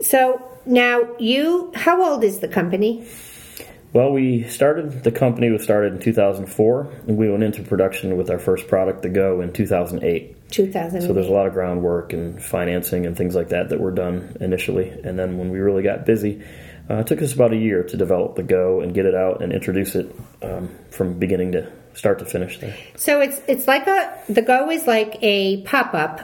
[0.00, 3.06] So now you, how old is the company?
[3.92, 8.30] Well, we started the company was started in 2004, and we went into production with
[8.30, 10.36] our first product, the Go, in 2008.
[10.52, 11.02] 2000.
[11.02, 14.36] So there's a lot of groundwork and financing and things like that that were done
[14.40, 16.42] initially, and then when we really got busy,
[16.90, 19.42] uh, it took us about a year to develop the Go and get it out
[19.42, 22.58] and introduce it um, from beginning to start to finish.
[22.58, 26.20] There, So it's it's like a the Go is like a pop up,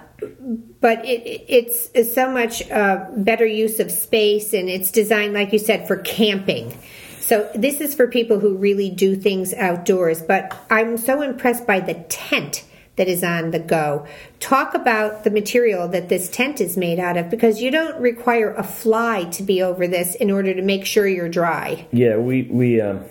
[0.81, 5.53] but it, it's, it's so much uh, better use of space, and it's designed, like
[5.53, 6.77] you said, for camping.
[7.21, 10.23] So this is for people who really do things outdoors.
[10.23, 12.65] But I'm so impressed by the tent
[12.99, 14.07] that is on the Go.
[14.39, 18.53] Talk about the material that this tent is made out of, because you don't require
[18.55, 21.87] a fly to be over this in order to make sure you're dry.
[21.91, 23.05] yeah, we we um,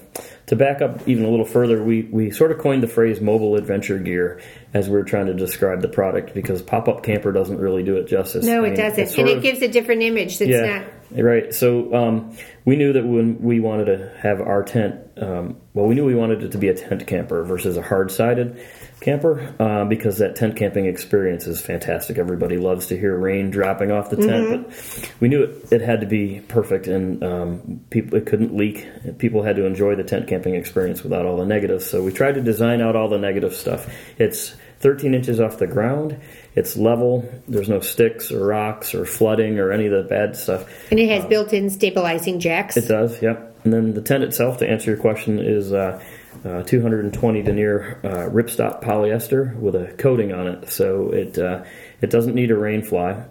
[0.47, 3.55] to back up even a little further, we we sort of coined the phrase mobile
[3.55, 4.39] adventure gear
[4.73, 8.07] as we're trying to describe the product because pop up camper doesn't really do it
[8.07, 8.45] justice.
[8.45, 10.37] No, I it mean, doesn't, and it of- gives a different image.
[10.37, 10.85] That's not.
[11.11, 11.53] Right.
[11.53, 15.95] So um, we knew that when we wanted to have our tent, um, well, we
[15.95, 18.59] knew we wanted it to be a tent camper versus a hard sided
[18.99, 22.17] camper uh, because that tent camping experience is fantastic.
[22.17, 26.01] Everybody loves to hear rain dropping off the tent, but we knew it, it had
[26.01, 28.87] to be perfect and um, people it couldn't leak.
[29.17, 31.85] People had to enjoy the tent camping experience without all the negatives.
[31.85, 33.87] So we tried to design out all the negative stuff.
[34.17, 36.19] It's 13 inches off the ground.
[36.55, 37.29] It's level.
[37.47, 40.67] There's no sticks or rocks or flooding or any of the bad stuff.
[40.91, 42.77] And it has built-in stabilizing jacks.
[42.77, 43.55] It does, yep.
[43.63, 46.01] And then the tent itself, to answer your question, is uh,
[46.47, 51.63] uh, 220 denier uh, ripstop polyester with a coating on it, so it uh,
[52.01, 53.25] it doesn't need a rain fly,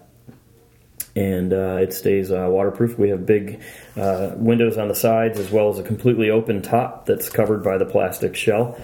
[1.16, 2.98] and uh, it stays uh, waterproof.
[2.98, 3.62] We have big
[3.96, 7.78] uh, windows on the sides as well as a completely open top that's covered by
[7.78, 8.78] the plastic shell.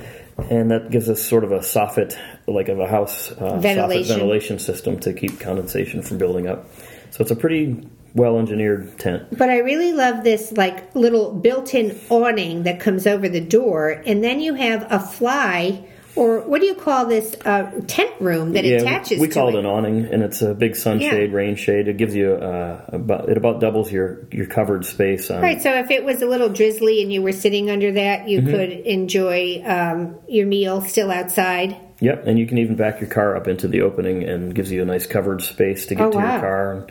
[0.50, 4.16] And that gives us sort of a soffit, like of a house, uh, soffit Ventilation.
[4.16, 6.66] ventilation system to keep condensation from building up.
[7.10, 9.36] So it's a pretty well engineered tent.
[9.36, 14.22] But I really love this like little built-in awning that comes over the door, and
[14.22, 18.66] then you have a fly, or what do you call this uh, tent room that
[18.66, 19.20] attaches to it.
[19.20, 19.54] we call it?
[19.54, 21.36] it an awning, and it's a big sunshade, Yeah.
[21.36, 21.88] rain shade.
[21.88, 25.40] It gives you uh, about it about doubles your your covered space on.
[25.40, 28.40] Right, so if it was a little drizzly and you were sitting under that, you
[28.42, 28.50] Mm-hmm.
[28.50, 31.76] could enjoy um, your meal still outside.
[32.00, 34.82] Yep, and you can even back your car up into the opening, and gives you
[34.82, 36.32] a nice covered space to get Oh, to wow.
[36.32, 36.86] your car.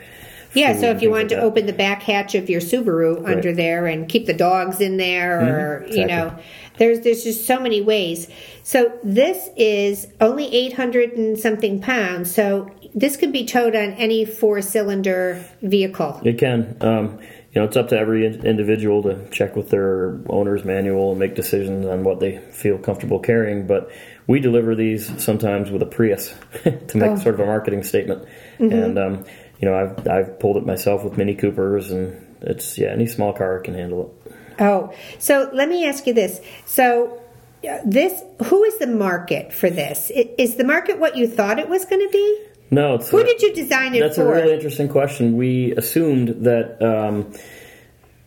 [0.54, 1.44] Yeah, so if you wanted like to that.
[1.44, 5.40] open the back hatch of your Subaru under there and keep the dogs in there,
[5.40, 6.00] or you Mm-hmm.
[6.02, 6.06] exactly.
[6.38, 6.44] know,
[6.78, 8.28] there's there's just so many ways.
[8.64, 12.34] So this is only 800 and something pounds.
[12.34, 16.20] So this could be towed on any four cylinder vehicle.
[16.24, 16.76] It can.
[16.82, 17.20] Um,
[17.54, 21.36] you know, it's up to every individual to check with their owner's manual and make
[21.36, 23.68] decisions on what they feel comfortable carrying.
[23.68, 23.92] But
[24.26, 26.34] we deliver these sometimes with a Prius
[26.64, 27.16] to make Oh.
[27.18, 28.26] sort of a marketing statement.
[28.60, 29.26] And um,
[29.62, 33.32] you know, I've I've pulled it myself with Mini Coopers, and it's yeah, any small
[33.32, 34.34] car can handle it.
[34.60, 36.42] Oh, so let me ask you this.
[36.66, 37.22] So
[37.68, 40.12] uh, this, who is the market for this?
[40.12, 42.46] Is the market what you thought it was going to be?
[42.72, 44.24] No, it's Who did you design it That's for?
[44.24, 45.36] That's a really interesting question.
[45.36, 47.34] We assumed that um,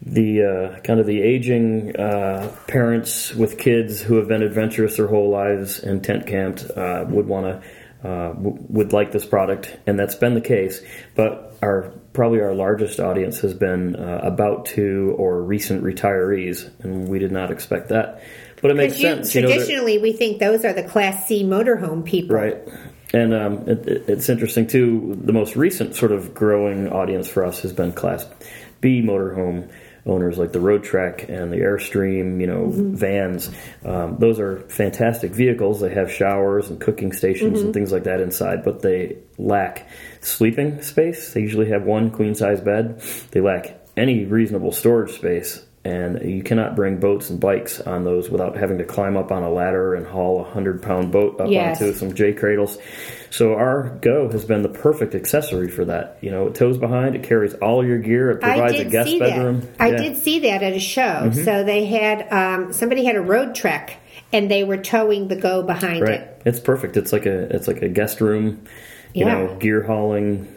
[0.02, 5.06] the uh, kind of the aging uh, parents with kids who have been adventurous their
[5.06, 7.68] whole lives and tent camped uh, would want to
[8.04, 10.80] uh, w- would like this product, and that's been the case.
[11.14, 17.08] But our probably our largest audience has been uh, about to or recent retirees, and
[17.08, 18.22] we did not expect that.
[18.62, 19.34] But it makes You, sense.
[19.34, 22.36] you know, traditionally, we think those are the Class C motorhome people.
[22.36, 22.56] Right.
[23.12, 25.18] And um, it, it- it's interesting too.
[25.22, 28.26] The most recent sort of growing audience for us has been Class
[28.80, 29.70] B motorhome
[30.06, 32.40] owners, like the Roadtrek and the Airstream.
[32.40, 33.50] You know, vans.
[33.84, 35.80] Um, those are fantastic vehicles.
[35.80, 39.88] They have showers and cooking stations and things like that inside, but they lack
[40.20, 41.32] sleeping space.
[41.32, 43.00] They usually have one queen size bed.
[43.30, 45.64] They lack any reasonable storage space.
[45.86, 49.42] And you cannot bring boats and bikes on those without having to climb up on
[49.42, 51.78] a ladder and haul a hundred pound boat up Yes.
[51.82, 52.78] onto some J cradles.
[53.28, 56.16] So our Go has been the perfect accessory for that.
[56.22, 59.60] You know, it tows behind, it carries all your gear, it provides a guest bedroom.
[59.60, 59.68] that.
[59.78, 59.94] I Yeah.
[59.96, 60.02] Mm-hmm.
[60.04, 61.30] did see that at a show.
[61.34, 63.90] So they had um, somebody had a Roadtrek,
[64.32, 66.20] and they were towing the go behind Right.
[66.20, 66.42] it.
[66.46, 66.96] It's perfect.
[66.96, 68.62] It's like a it's like a guest room,
[69.12, 69.34] you Yeah.
[69.34, 70.48] know, gear hauling.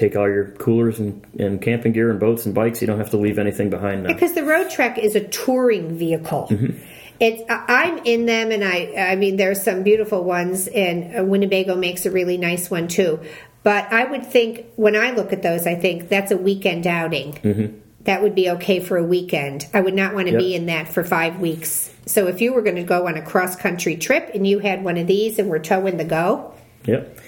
[0.00, 2.80] Take all your coolers and, and camping gear and boats and bikes.
[2.80, 4.14] You don't have to leave anything behind now.
[4.14, 6.48] Because the Roadtrek is a touring vehicle.
[6.50, 6.82] Mm-hmm.
[7.20, 12.06] It's I'm in them, and I I mean there's some beautiful ones, and Winnebago makes
[12.06, 13.20] a really nice one too.
[13.62, 17.34] But I would think when I look at those, I think that's a weekend outing.
[17.34, 17.78] Mm-hmm.
[18.04, 19.66] That would be okay for a weekend.
[19.74, 21.94] I would not want to be in that for five weeks.
[22.06, 24.82] So if you were going to go on a cross country trip and you had
[24.82, 26.54] one of these and we're towing the go,
[26.86, 27.18] Yep.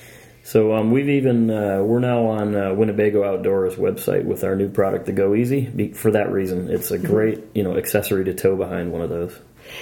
[0.44, 4.68] So um, we've even uh, we're now on uh, Winnebago Outdoors website with our new
[4.68, 5.92] product, the Go Easy.
[5.92, 9.38] For that reason, it's a great you know accessory to tow behind one of those.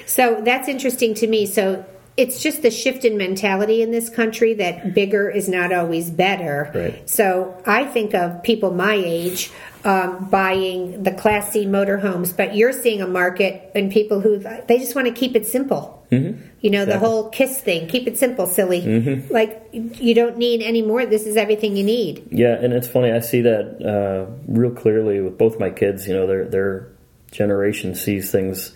[0.06, 1.46] So that's interesting to me.
[1.46, 1.84] So
[2.16, 6.70] it's just the shift in mentality in this country that bigger is not always better.
[6.74, 7.08] Right.
[7.08, 9.50] So I think of people my age
[9.84, 14.78] um, buying the Class C motorhomes, but you're seeing a market and people who they
[14.78, 16.06] just want to keep it simple.
[16.10, 16.49] Mm-hmm.
[16.60, 19.24] You know, the whole kiss thing, keep it simple, silly.
[19.30, 21.06] Like you don't need any more.
[21.06, 22.28] This is everything you need.
[22.30, 23.10] Yeah, and it's funny.
[23.12, 26.06] I see that uh, real clearly with both my kids.
[26.06, 26.88] You know, their their
[27.32, 28.72] generation sees things.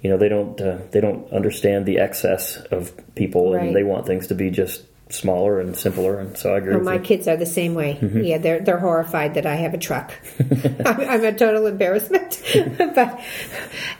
[0.00, 3.66] You know, they don't uh, they don't understand the excess of people, Right.
[3.66, 6.18] and they want things to be just smaller and simpler.
[6.18, 7.00] And so I agree Well, with my you.
[7.00, 7.98] kids are the same way.
[8.00, 10.12] Yeah, they're they're horrified that I have a truck.
[10.86, 12.42] I'm, I'm a total embarrassment.
[12.78, 13.20] but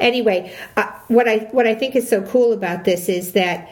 [0.01, 3.71] anyway, uh, what I what I think is so cool about this is that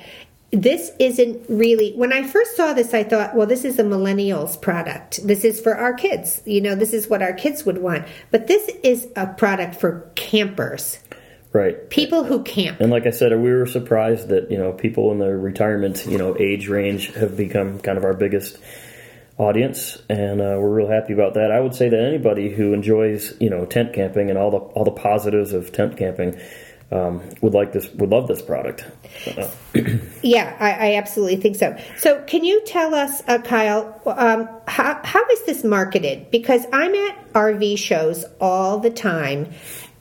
[0.51, 1.93] this isn't really.
[1.95, 5.27] When I first saw this, I thought, well, this is a millennials product.
[5.27, 6.43] This is for our kids.
[6.45, 8.07] You know, this is what our kids would want.
[8.31, 10.99] But this is a product for campers,
[11.53, 11.91] Right.
[11.91, 12.81] people who camp.
[12.81, 16.19] And like I said, we were surprised that you know people in the retirement you
[16.19, 18.59] know age range have become kind of our biggest
[19.39, 21.51] audience, and uh, we're real happy about that.
[21.51, 24.85] I would say that anybody who enjoys you know tent camping and all the all
[24.85, 26.41] the positives of tent camping
[26.93, 28.85] um, would like this would love this product.
[30.23, 31.77] Yeah, I, I absolutely think so.
[31.97, 36.31] So, can you tell us, uh, Kyle, um, how, how is this marketed?
[36.31, 39.51] Because I'm at RV shows all the time.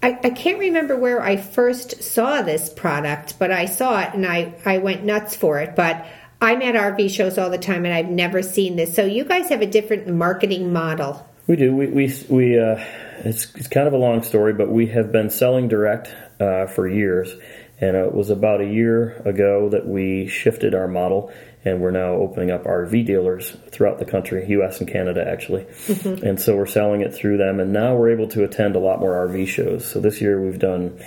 [0.03, 4.25] I, I can't remember where I first saw this product, but I saw it and
[4.25, 5.75] I, I went nuts for it.
[5.75, 6.05] But
[6.41, 8.93] I'm at RV shows all the time and I've never seen this.
[8.93, 11.27] So, you guys have a different marketing model.
[11.47, 11.75] We do.
[11.75, 12.59] We we we.
[12.59, 12.83] Uh,
[13.23, 16.87] it's it's kind of a long story, but we have been selling direct uh, for
[16.87, 17.35] years,
[17.79, 21.31] and it was about a year ago that we shifted our model,
[21.63, 24.79] and we're now opening up RV dealers throughout the country, U.S.
[24.79, 25.67] and Canada, actually,
[26.03, 28.99] and so we're selling it through them, and now we're able to attend a lot
[28.99, 29.85] more RV shows.
[29.85, 30.99] So this year we've done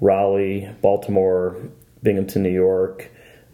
[0.00, 1.56] Raleigh, Baltimore,
[2.02, 3.10] Binghamton, New York,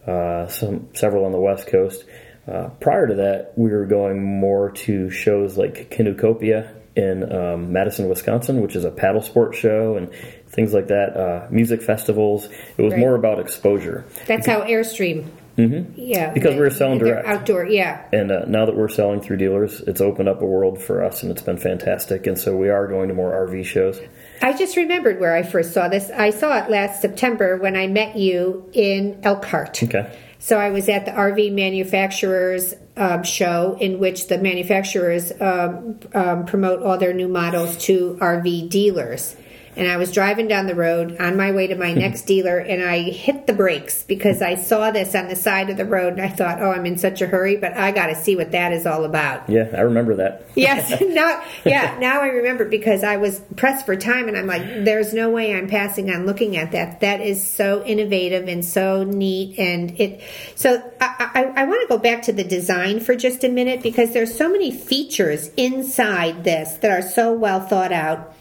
[0.06, 2.04] uh, some several on the West Coast.
[2.50, 8.08] Uh, prior to that, we were going more to shows like Canoecopia in um, Madison,
[8.08, 10.10] Wisconsin, which is a paddle sport show and
[10.58, 11.16] things like that.
[11.16, 12.48] Uh, music festivals.
[12.76, 12.98] It was Right.
[12.98, 14.04] more about exposure.
[14.26, 15.28] That's how Airstream.
[15.56, 15.92] Mm-hmm.
[15.94, 16.32] Yeah.
[16.32, 17.28] Because we were selling direct.
[17.28, 18.02] Outdoor, yeah.
[18.12, 21.22] And uh, now that we're selling through dealers, it's opened up a world for us,
[21.22, 22.26] and it's been fantastic.
[22.26, 24.00] And so we are going to more RV shows.
[24.42, 26.10] I just remembered where I first saw this.
[26.10, 29.80] I saw it last September when I met you in Elkhart.
[29.84, 30.12] Okay.
[30.40, 36.46] So I was at the RV manufacturers um, show in which the manufacturers um, um,
[36.46, 39.36] promote all their new models to RV dealers.
[39.78, 42.00] And I was driving down the road on my way to my hmm.
[42.00, 45.76] next dealer, and I hit the brakes because I saw this on the side of
[45.76, 48.16] the road, and I thought, "Oh, I'm in such a hurry, but I got to
[48.16, 50.44] see what that is all about." Yeah, I remember that.
[50.58, 54.62] Yes, now, yeah, now I remember because I was pressed for time, and I'm like,
[54.84, 56.98] there's no way I'm passing on looking at that.
[57.00, 60.20] That is so innovative and so neat, and it.
[60.56, 63.84] So I, I, I want to go back to the design for just a minute
[63.84, 68.34] because there's so many features inside this that are so well thought out.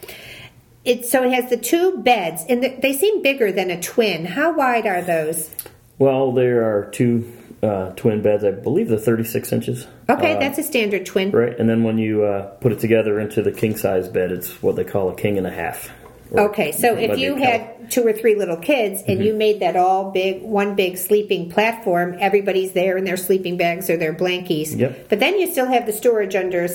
[0.88, 4.24] It so it has the two beds, and they seem bigger than a twin.
[4.24, 5.50] How wide are those?
[5.98, 7.30] Well, there are two
[7.62, 8.42] uh, twin beds.
[8.42, 9.86] I believe they're 36 inches.
[10.08, 11.30] Okay, Uh, that's a standard twin.
[11.32, 11.58] right.
[11.58, 14.76] And then when you uh, put it together into the king size bed, it's what
[14.76, 15.90] they call a king and a half.
[16.32, 17.42] Okay, so if you Mm-hmm.
[17.42, 21.50] had two or three little kids and you made that all big, one big sleeping
[21.50, 24.76] platform, everybody's there in their sleeping bags or their blankies.
[24.78, 25.08] Yep.
[25.08, 26.68] But then you still have the storage under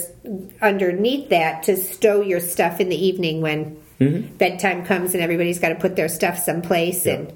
[0.61, 4.35] underneath that to stow your stuff in the evening when Mm-hmm.
[4.37, 7.33] bedtime comes and everybody's got to put their stuff someplace and.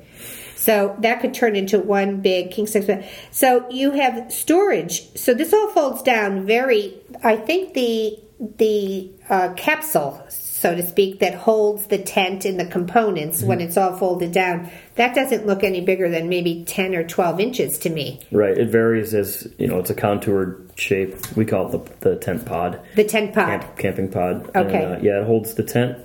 [0.55, 3.07] So that could turn into one big king size bed.
[3.31, 5.15] So you have storage.
[5.15, 6.93] So this all folds down very.
[7.23, 8.19] I think the
[8.57, 13.77] the uh, capsule, so to speak, that holds the tent and the components when it's
[13.77, 14.69] all folded down.
[14.97, 18.19] That doesn't look any bigger than maybe ten or twelve inches to me.
[18.31, 18.57] Right.
[18.57, 19.79] It varies as you know.
[19.79, 21.15] It's a contoured shape.
[21.37, 22.81] We call it the, the tent pod.
[22.95, 23.61] The tent pod.
[23.61, 24.49] Camp, camping pod.
[24.55, 24.83] Okay.
[24.83, 25.97] And, uh, yeah, it holds the tent,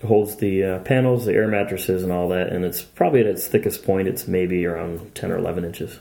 [0.00, 2.48] it holds the uh, panels, the air mattresses, and all that.
[2.52, 4.08] And it's probably at its thickest point.
[4.08, 5.98] It's maybe around ten or eleven inches.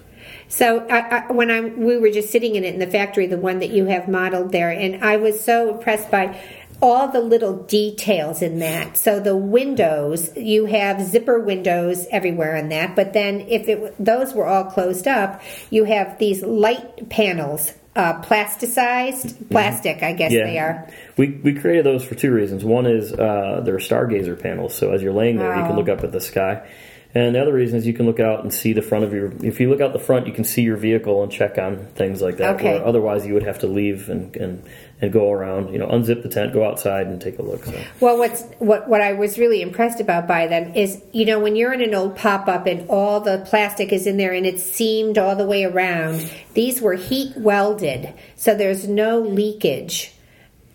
[0.50, 3.38] So I, I, when I we were just sitting in it in the factory, the
[3.38, 6.40] one that you have modeled there, and I was so impressed by
[6.82, 8.98] all the little details in that.
[8.98, 14.34] So the windows, you have zipper windows everywhere in that, but then if it those
[14.34, 20.60] were all closed up, you have these light panels, uh, plasticized plastic, I guess they
[20.60, 20.88] are.
[21.18, 22.64] We we created those for two reasons.
[22.64, 26.04] One is uh, they're stargazer panels, so as you're laying there, you can look up
[26.04, 26.68] at the sky.
[27.16, 29.34] And the other reason is you can look out and see the front of your.
[29.44, 32.22] If you look out the front, you can see your vehicle and check on things
[32.22, 32.56] like that.
[32.56, 32.74] Okay.
[32.74, 34.64] Where otherwise, you would have to leave and, and
[35.02, 35.72] and go around.
[35.72, 37.66] You know, unzip the tent, go outside, and take a look.
[37.66, 37.80] So.
[38.00, 41.56] Well, what's what what I was really impressed about by them is you know when
[41.56, 44.64] you're in an old pop up and all the plastic is in there and it's
[44.64, 46.30] seamed all the way around.
[46.54, 50.14] These were heat welded, so there's no leakage.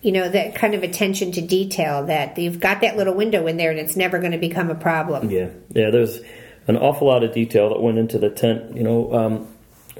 [0.02, 3.56] You know that kind of attention to detail that you've got that little window in
[3.56, 5.30] there and it's never going to become a problem.
[5.30, 5.90] Yeah, yeah.
[5.90, 6.20] There's
[6.66, 8.76] an awful lot of detail that went into the tent.
[8.76, 9.48] You know, um,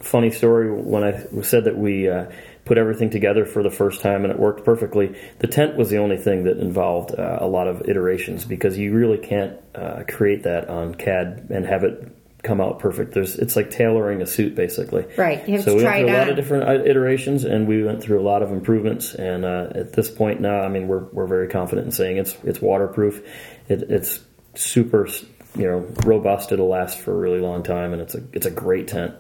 [0.01, 2.27] funny story when I said that we uh,
[2.65, 5.19] put everything together for the first time and it worked perfectly.
[5.39, 8.95] The tent was the only thing that involved uh, a lot of iterations because you
[8.95, 13.15] really can't uh, create that on CAD and have it come out perfect.
[13.15, 15.07] There's it's like tailoring a suit basically.
[15.17, 16.31] Right, you have so to we try went through it a lot on.
[16.31, 19.15] of different uh, iterations and we went through a lot of improvements.
[19.15, 22.37] And uh, at this point now, I mean, we're we're very confident in saying it's
[22.45, 23.21] it's waterproof.
[23.69, 24.21] It, it's
[24.55, 25.09] super
[25.57, 26.53] you know robust.
[26.53, 29.15] It'll last for a really long time, and it's a it's a great tent.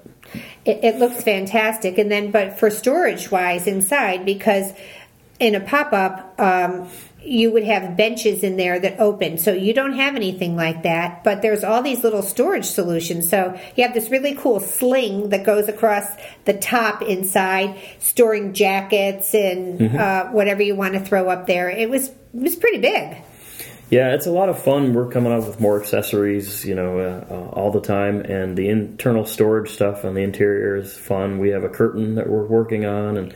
[0.64, 1.99] It, it looks fantastic.
[1.99, 4.72] And then, but for storage wise inside, because
[5.39, 6.89] in a pop up, um,
[7.24, 9.39] you would have benches in there that open.
[9.39, 13.28] So you don't have anything like that, but there's all these little storage solutions.
[13.28, 16.07] So you have this really cool sling that goes across
[16.45, 21.70] the top inside, storing jackets and uh, whatever you want to throw up there.
[21.70, 23.16] It was it was pretty big.
[23.93, 24.95] Yeah, it's a lot of fun.
[24.95, 28.70] We're coming up with more accessories, you know, uh, uh, all the time, and the
[28.70, 31.38] internal storage stuff on the interior is fun.
[31.38, 33.34] We have a curtain that we're working on, and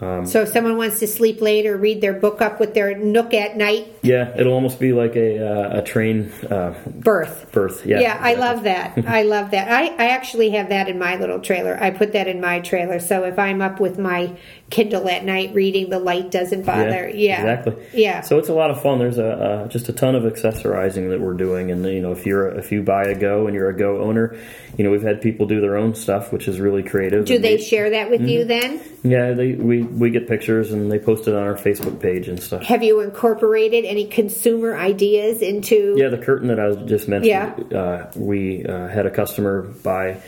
[0.00, 3.32] so if someone wants to sleep late or read their book up with their nook
[3.32, 7.50] at night, yeah, it'll almost be like a uh, a train uh, berth.
[7.52, 7.86] berth.
[7.86, 8.98] Yeah, Yeah, I love that.
[9.06, 9.70] I love that.
[9.70, 11.80] I, I actually have that in my little trailer.
[11.80, 12.98] I put that in my trailer.
[12.98, 14.36] So if I'm up with my
[14.74, 17.08] Kindle at night reading, the light doesn't bother.
[17.08, 17.36] Yeah.
[17.36, 17.76] exactly.
[17.92, 18.22] Yeah.
[18.22, 18.98] So it's a lot of fun.
[18.98, 22.26] There's a uh, just a ton of accessorizing that we're doing, and you know, if
[22.26, 24.36] you're if you buy a Go and you're a Go owner,
[24.76, 27.24] you know, we've had people do their own stuff, which is really creative.
[27.24, 28.28] Do they share that with Mm-hmm.
[28.28, 28.80] you then?
[29.04, 32.42] Yeah, they we we get pictures and they post it on our Facebook page and
[32.42, 32.64] stuff.
[32.64, 35.94] Have you incorporated any consumer ideas into?
[35.96, 37.68] Yeah, the curtain that I was just mentioning.
[37.70, 37.78] Yeah.
[37.78, 40.20] Uh, we uh, had a customer buy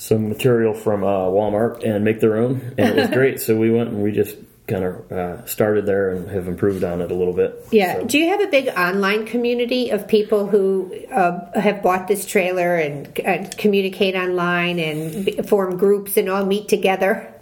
[0.00, 3.38] some material from uh, Walmart and make their own, and it was great.
[3.40, 4.36] so we went and we just
[4.66, 7.66] kind of uh, started there and have improved on it a little bit.
[7.72, 7.94] Yeah.
[8.00, 12.24] So- Do you have a big online community of people who uh, have bought this
[12.24, 17.34] trailer and uh, communicate online and form groups and all meet together?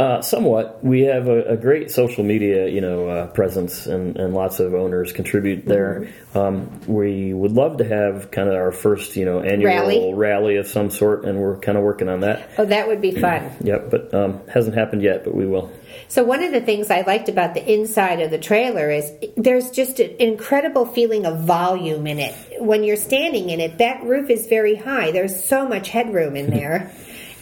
[0.00, 0.84] Uh, somewhat.
[0.84, 4.74] We have a, a great social media, you know, uh, presence, and, and lots of
[4.74, 6.08] owners contribute there.
[6.32, 6.38] Mm-hmm.
[6.38, 10.14] Um, we would love to have kind of our first, you know, annual Rally?
[10.14, 12.50] rally of some sort, and we're kind of working on that.
[12.58, 13.52] Oh, that would be fun.
[13.60, 15.70] Yep, but um, hasn't happened yet, but we will.
[16.08, 19.70] So one of the things I liked about the inside of the trailer is there's
[19.70, 22.34] just an incredible feeling of volume in it.
[22.60, 25.12] When you're standing in it, that roof is very high.
[25.12, 26.92] There's so much headroom in there.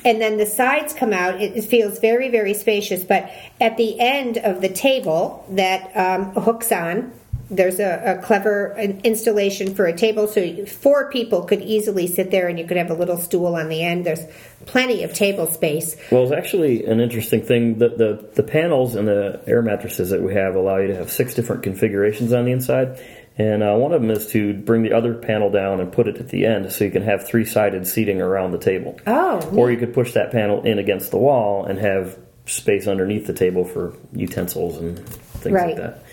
[0.04, 1.40] And then the sides come out.
[1.40, 3.04] It feels very, very spacious.
[3.04, 3.30] But
[3.60, 7.12] at the end of the table that um, hooks on,
[7.52, 8.74] there's a, a clever
[9.04, 12.90] installation for a table, so four people could easily sit there, and you could have
[12.90, 14.06] a little stool on the end.
[14.06, 14.24] There's
[14.64, 15.96] plenty of table space.
[16.10, 17.78] Well, it's actually an interesting thing.
[17.78, 21.10] that the the panels and the air mattresses that we have allow you to have
[21.10, 22.98] six different configurations on the inside,
[23.38, 26.18] And uh, one of them is to bring the other panel down and put it
[26.18, 28.98] at the end so you can have three sided seating around the table.
[29.06, 33.26] Oh, Or you could push that panel in against the wall and have space underneath
[33.26, 35.68] the table for utensils and things Right.
[35.68, 36.04] like that.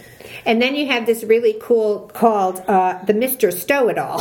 [0.46, 3.52] And then you have this really cool called uh, the Mr.
[3.52, 4.20] Stow It All,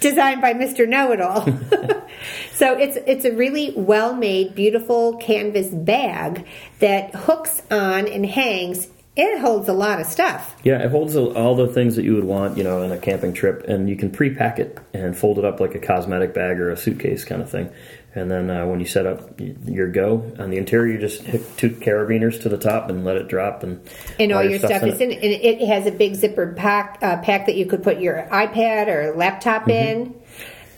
[0.00, 0.86] designed by Mr.
[0.86, 1.44] Know It All.
[2.52, 6.46] so it's it's a really well made, beautiful canvas bag
[6.80, 8.88] that hooks on and hangs.
[9.16, 10.54] It holds a lot of stuff.
[10.62, 13.34] Yeah, it holds all the things that you would want, you know, in a camping
[13.34, 16.70] trip, and you can pre-pack it and fold it up like a cosmetic bag or
[16.70, 17.70] a suitcase kind of thing.
[18.14, 21.42] And then uh, when you set up your go on the interior, you just hook
[21.56, 23.80] two carabiners to the top and let it drop, and
[24.18, 25.22] And all your stuff's stuff is in it.
[25.22, 28.88] And it has a big zippered pack uh, pack that you could put your iPad
[28.88, 29.70] or laptop Mm-hmm.
[29.70, 30.20] in.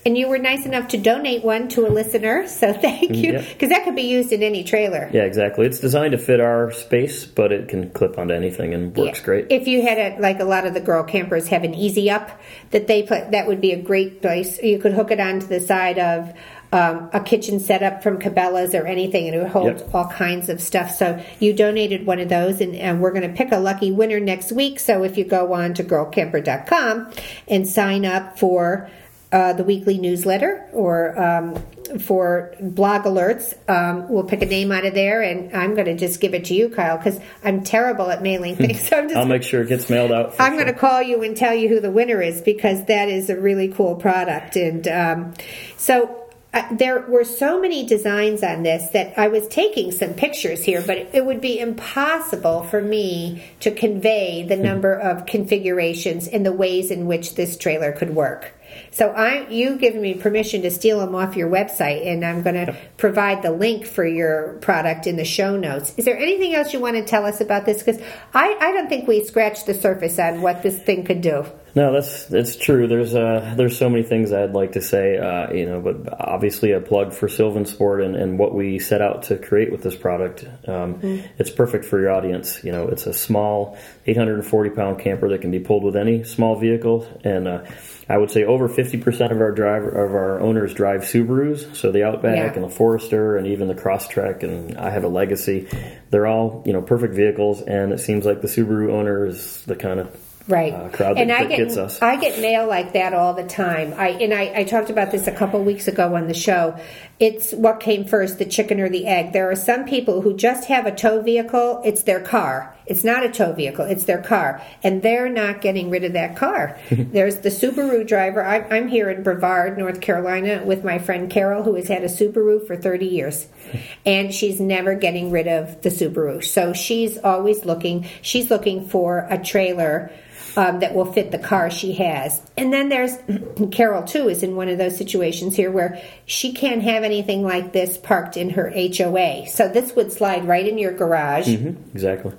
[0.05, 3.35] And you were nice enough to donate one to a listener, so thank you.
[3.35, 3.43] Yeah.
[3.43, 5.09] Because that could be used in any trailer.
[5.13, 5.65] Yeah, exactly.
[5.67, 9.25] It's designed to fit our space, but it can clip onto anything and works Yeah.
[9.25, 9.47] great.
[9.51, 12.31] If you had a, like a lot of the girl campers have an easy up
[12.73, 14.61] that they put, that would be a great place.
[14.63, 16.33] You could hook it onto the side of
[16.73, 19.95] um, a kitchen setup from Cabela's or anything, and it would hold Yep.
[19.95, 20.91] all kinds of stuff.
[20.91, 24.19] So you donated one of those, and, and we're going to pick a lucky winner
[24.19, 24.81] next week.
[24.81, 27.13] So if you go on to girlcamper.com
[27.47, 28.91] and sign up for
[29.33, 31.57] uh, the weekly newsletter or um,
[31.99, 33.55] for blog alerts.
[33.69, 36.45] Um, we'll pick a name out of there, and I'm going to just give it
[36.47, 38.89] to you, Kyle, because I'm terrible at mailing things.
[38.89, 40.35] So I'm just I'll make sure it gets mailed out.
[40.39, 40.63] I'm sure.
[40.63, 43.41] going to call you and tell you who the winner is because that is a
[43.41, 44.57] really cool product.
[44.57, 45.35] And um,
[45.77, 46.23] so
[46.55, 50.83] uh, there were so many designs on this that I was taking some pictures here,
[50.87, 56.45] but it, it would be impossible for me to convey the number of configurations and
[56.45, 58.53] the ways in which this trailer could work.
[58.91, 62.67] So I, you given me permission to steal them off your website, and I'm going
[62.67, 65.95] to provide the link for your product in the show notes.
[65.97, 67.83] Is there anything else you want to tell us about this?
[67.83, 68.01] Because
[68.35, 71.47] I, I don't think we scratched the surface on what this thing could do.
[71.75, 72.87] No, that's that's true.
[72.87, 76.73] There's uh there's so many things I'd like to say, uh, you know, but obviously
[76.73, 80.45] a plug for Sylvansport and, and what we set out to create with this product.
[80.69, 81.01] Um,
[81.39, 82.63] It's perfect for your audience.
[82.63, 86.59] You know, it's a small 840 pound camper that can be pulled with any small
[86.59, 87.65] vehicle, and uh,
[88.09, 91.75] I would say over 50 percent of our driver of our owners drive Subarus.
[91.77, 92.53] So the Outback Yeah.
[92.53, 95.69] and the Forester and even the Crosstrek, and I have a Legacy.
[96.11, 99.77] They're all you know perfect vehicles, and it seems like the Subaru owner is the
[99.77, 100.09] kind of
[100.49, 100.73] Right.
[100.75, 102.03] uh, crowd and that, I get gets us.
[102.03, 103.95] I get mail like that all the time.
[103.97, 106.75] I and I, I talked about this a couple weeks ago on the show.
[107.23, 109.33] It's what came first, the chicken or the egg.
[109.33, 111.81] There are some people who just have a tow vehicle.
[111.85, 112.77] It's their car.
[112.85, 113.85] It's not a tow vehicle.
[113.85, 116.77] It's their car, and they're not getting rid of that car.
[116.91, 118.43] There's the Subaru driver.
[118.43, 122.09] I, I'm here in Brevard, North Carolina, with my friend Carol, who has had a
[122.09, 123.47] Subaru for 30 years,
[124.05, 126.45] and she's never getting rid of the Subaru.
[126.45, 128.05] So she's always looking.
[128.23, 130.11] She's looking for a trailer
[130.57, 132.41] um, that will fit the car she has.
[132.57, 133.17] And then there's
[133.73, 137.73] Carol too is in one of those situations here where she can't have anything like
[137.73, 139.47] this parked in her HOA.
[139.47, 141.49] So this would slide right in your garage.
[141.49, 142.33] Mhm, exactly.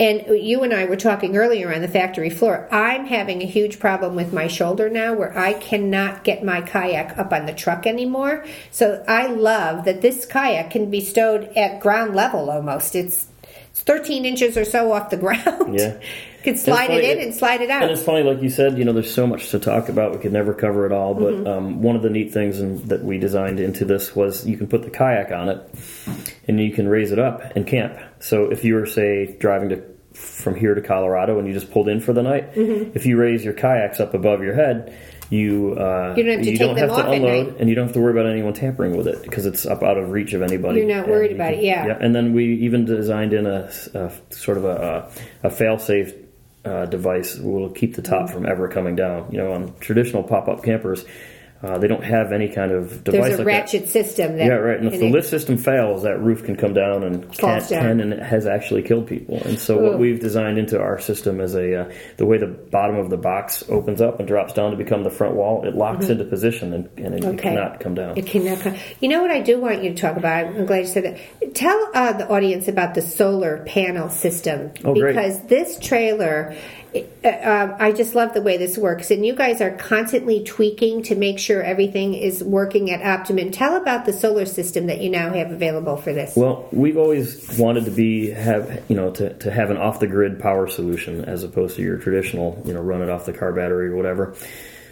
[0.00, 2.66] And you and I were talking earlier on the factory floor.
[2.72, 7.16] I'm having a huge problem with my shoulder now where I cannot get my kayak
[7.18, 8.44] up on the truck anymore.
[8.72, 12.96] So I love that this kayak can be stowed at ground level almost.
[12.96, 13.28] It's
[13.70, 15.78] it's 13 inches or so off the ground.
[15.78, 15.98] Yeah.
[16.42, 17.82] Could slide funny, it in and slide it out.
[17.82, 20.12] And it's funny, like you said, you know, there's so much to talk about.
[20.12, 21.14] We could never cover it all.
[21.14, 21.46] But Mm-hmm.
[21.46, 24.66] um, one of the neat things in, that we designed into this was you can
[24.66, 25.60] put the kayak on it,
[26.48, 27.98] and you can raise it up and camp.
[28.20, 29.82] So if you were, say, driving to
[30.14, 32.92] from here to Colorado and you just pulled in for the night, Mm-hmm.
[32.94, 34.94] if you raise your kayaks up above your head,
[35.30, 38.00] you uh, You don't have to them have to unload, and you don't have to
[38.00, 40.80] worry about anyone tampering with it because it's up out of reach of anybody.
[40.80, 41.96] You're not worried you about can- it, yeah.
[41.98, 45.10] And then we even designed in a, a sort of a,
[45.42, 46.12] a fail-safe
[46.64, 49.30] uh, device will keep the top from ever coming down.
[49.30, 51.04] You know, on traditional pop-up campers,
[51.62, 54.32] uh, they don't have any kind of device There's a like ratchet system.
[54.32, 54.46] That, that.
[54.46, 54.78] Yeah, right.
[54.80, 58.00] And if the lift system fails, that roof can come down and can, down.
[58.00, 59.36] and it has actually killed people.
[59.44, 59.90] And so Ooh.
[59.90, 63.16] what we've designed into our system is a uh, the way the bottom of the
[63.16, 65.64] box opens up and drops down to become the front wall.
[65.66, 67.38] It locks into position and, and it, it Mm-hmm.
[67.38, 68.18] Cannot come down.
[68.18, 68.76] It cannot come.
[69.00, 70.46] You know what I do want you to talk about?
[70.46, 71.54] I'm glad you said that.
[71.54, 75.14] Tell uh, the audience about the solar panel system Oh, great.
[75.14, 76.54] because this trailer.
[76.94, 81.14] Uh, I just love the way this works, and you guys are constantly tweaking to
[81.14, 83.50] make sure everything is working at optimum.
[83.50, 86.36] Tell about the solar system that you now have available for this.
[86.36, 90.06] Well, we've always wanted to be have you know to, to have an off the
[90.06, 93.52] grid power solution as opposed to your traditional you know run it off the car
[93.52, 94.34] battery or whatever.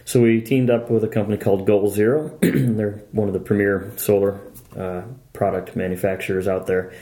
[0.04, 2.36] So we teamed up with a company called Goal Zero.
[2.40, 4.40] They're one of the premier solar
[4.76, 6.92] uh, product manufacturers out there,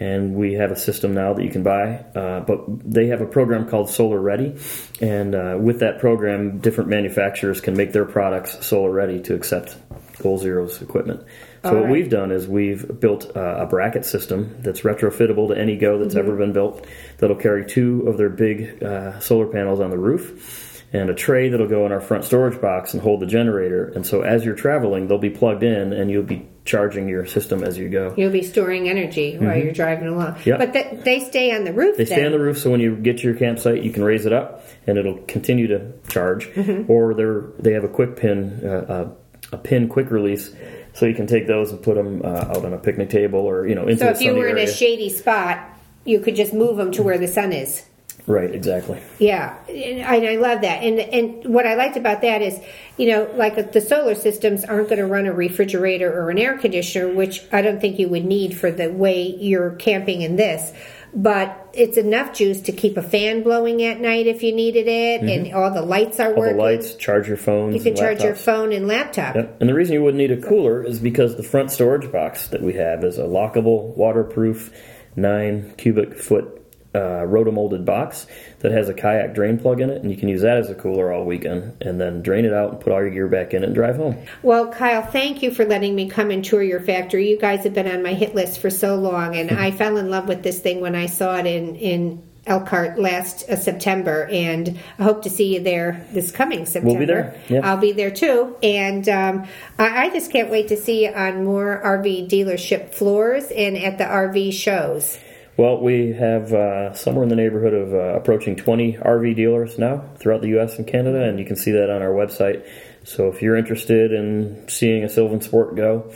[0.00, 2.04] and we have a system now that you can buy.
[2.14, 4.56] Uh, but they have a program called Solar Ready,
[5.00, 9.76] and uh, with that program, different manufacturers can make their products solar ready to accept
[10.18, 11.24] Goal Zero's equipment.
[11.62, 11.92] So All what right.
[11.92, 16.16] we've done is we've built uh, a bracket system that's retrofittable to any Go that's
[16.16, 16.86] ever been built.
[17.18, 21.48] That'll carry two of their big uh, solar panels on the roof, and a tray
[21.48, 23.86] that'll go in our front storage box and hold the generator.
[23.94, 27.62] And so as you're traveling, they'll be plugged in, and you'll be charging your system
[27.62, 28.12] as you go.
[28.16, 30.34] You'll be storing energy while you're driving along.
[30.34, 30.48] Mm-hmm.
[30.48, 30.58] Yep.
[30.58, 31.96] But th- they stay on the roof.
[31.96, 32.18] They then.
[32.18, 34.32] stay on the roof, so when you get to your campsite, you can raise it
[34.32, 36.46] up, and it'll continue to charge.
[36.48, 36.90] Mm-hmm.
[36.90, 39.10] Or they're they have a quick pin, uh, uh,
[39.52, 40.52] a pin quick release,
[40.92, 43.66] so you can take those and put them uh, out on a picnic table or
[43.66, 44.68] you know into So a if you were in area.
[44.68, 45.60] a shady spot,
[46.04, 47.86] you could just move them to where the sun is.
[48.26, 49.00] Right, exactly.
[49.18, 50.82] Yeah, and I, I love that.
[50.82, 52.58] And and what I liked about that is,
[52.96, 56.58] you know, like the solar systems aren't going to run a refrigerator or an air
[56.58, 60.72] conditioner, which I don't think you would need for the way you're camping in this.
[61.12, 65.22] But it's enough juice to keep a fan blowing at night if you needed it,
[65.22, 66.38] and all the lights are Mm-hmm.
[66.38, 67.74] All the lights, charge your phone.
[67.74, 69.34] you can charge your phone and laptop.
[69.34, 69.56] Yep.
[69.60, 72.62] And the reason you wouldn't need a cooler is because the front storage box that
[72.62, 74.72] we have is a lockable, waterproof,
[75.16, 76.59] nine cubic foot
[76.94, 78.26] uh, rotomolded box
[78.60, 80.74] that has a kayak drain plug in it, and you can use that as a
[80.74, 83.62] cooler all weekend, and then drain it out and put all your gear back in
[83.62, 84.16] it and drive home.
[84.42, 87.30] Well, Kyle, thank you for letting me come and tour your factory.
[87.30, 90.10] You guys have been on my hit list for so long, and I fell in
[90.10, 94.78] love with this thing when I saw it in in Elkhart last uh, September, and
[94.98, 96.98] I hope to see you there this coming September.
[96.98, 97.60] We'll be there, yeah.
[97.62, 99.46] I'll be there too, and um,
[99.78, 103.98] I, I just can't wait to see you on more RV dealership floors and at
[103.98, 105.18] the RV shows.
[105.60, 110.08] Well, we have uh, somewhere in the neighborhood of uh, approaching 20 RV dealers now
[110.16, 110.78] throughout the U.S.
[110.78, 112.66] and Canada, and you can see that on our website.
[113.04, 116.10] So if you're interested in seeing a Sylvansport go,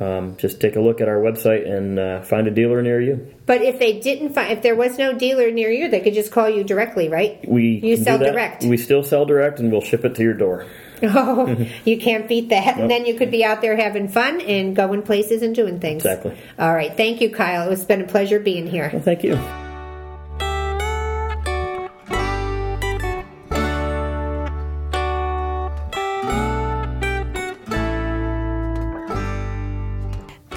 [0.00, 3.34] um, just take a look at our website and uh, find a dealer near you.
[3.46, 6.30] But if they didn't find, if there was no dealer near you, they could just
[6.30, 7.42] call you directly, right?
[7.48, 8.64] We You sell direct.
[8.64, 10.66] We still sell direct, and we'll ship it to your door.
[11.12, 12.78] Oh, you can't beat that.
[12.78, 16.04] And then you could be out there having fun and going places and doing things.
[16.04, 16.36] Exactly.
[16.58, 16.96] All right.
[16.96, 17.70] Thank you, Kyle.
[17.70, 18.90] It's been a pleasure being here.
[18.92, 19.38] Well, thank you.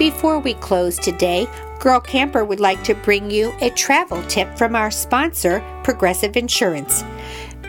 [0.04, 1.46] Before we close today,
[1.80, 7.04] Girl Camper would like to bring you a travel tip from our sponsor, Progressive Insurance.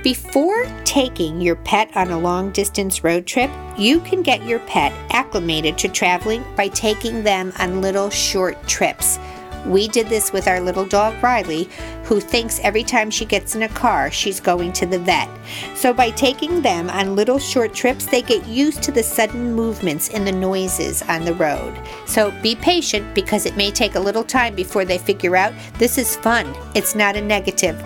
[0.06, 4.94] Before taking your pet on a long distance road trip, you can get your pet
[5.10, 9.18] acclimated to traveling by taking them on little short trips.
[9.66, 11.68] We did this with our little dog Riley,
[12.04, 15.28] who thinks every time she gets in a car, she's going to the vet.
[15.74, 20.10] So, by taking them on little short trips, they get used to the sudden movements
[20.10, 21.76] and the noises on the road.
[22.06, 25.98] So, be patient because it may take a little time before they figure out this
[25.98, 27.84] is fun, it's not a negative.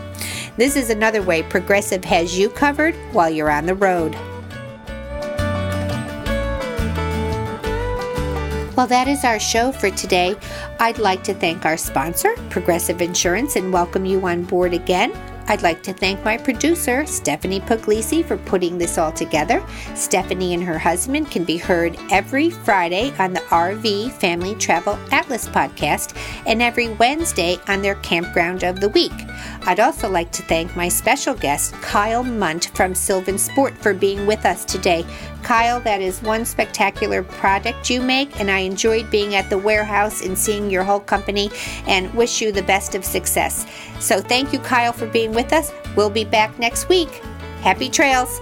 [0.60, 4.14] This is another way Progressive has you covered while you're on the road.
[8.76, 10.36] Well, that is our show for today.
[10.82, 15.14] I'd like to thank our sponsor, Progressive Insurance, and welcome you on board again.
[15.50, 19.66] I'd like to thank my producer, Stephanie Puglisi, for putting this all together.
[19.96, 25.48] Stephanie and her husband can be heard every Friday on the RV Family Travel Atlas
[25.48, 29.12] podcast and every Wednesday on their Campground of the Week.
[29.66, 34.46] I'd also like to thank my special guest, Kyle Mundt from Sylvansport, for being with
[34.46, 35.04] us today.
[35.44, 40.22] Kyle, that is one spectacular product you make, and I enjoyed being at the warehouse
[40.22, 41.50] and seeing your whole company
[41.88, 43.66] and wish you the best of success.
[44.00, 45.72] So thank you, Kyle, for being with us.
[45.96, 47.10] We'll be back next week.
[47.62, 48.40] Happy trails!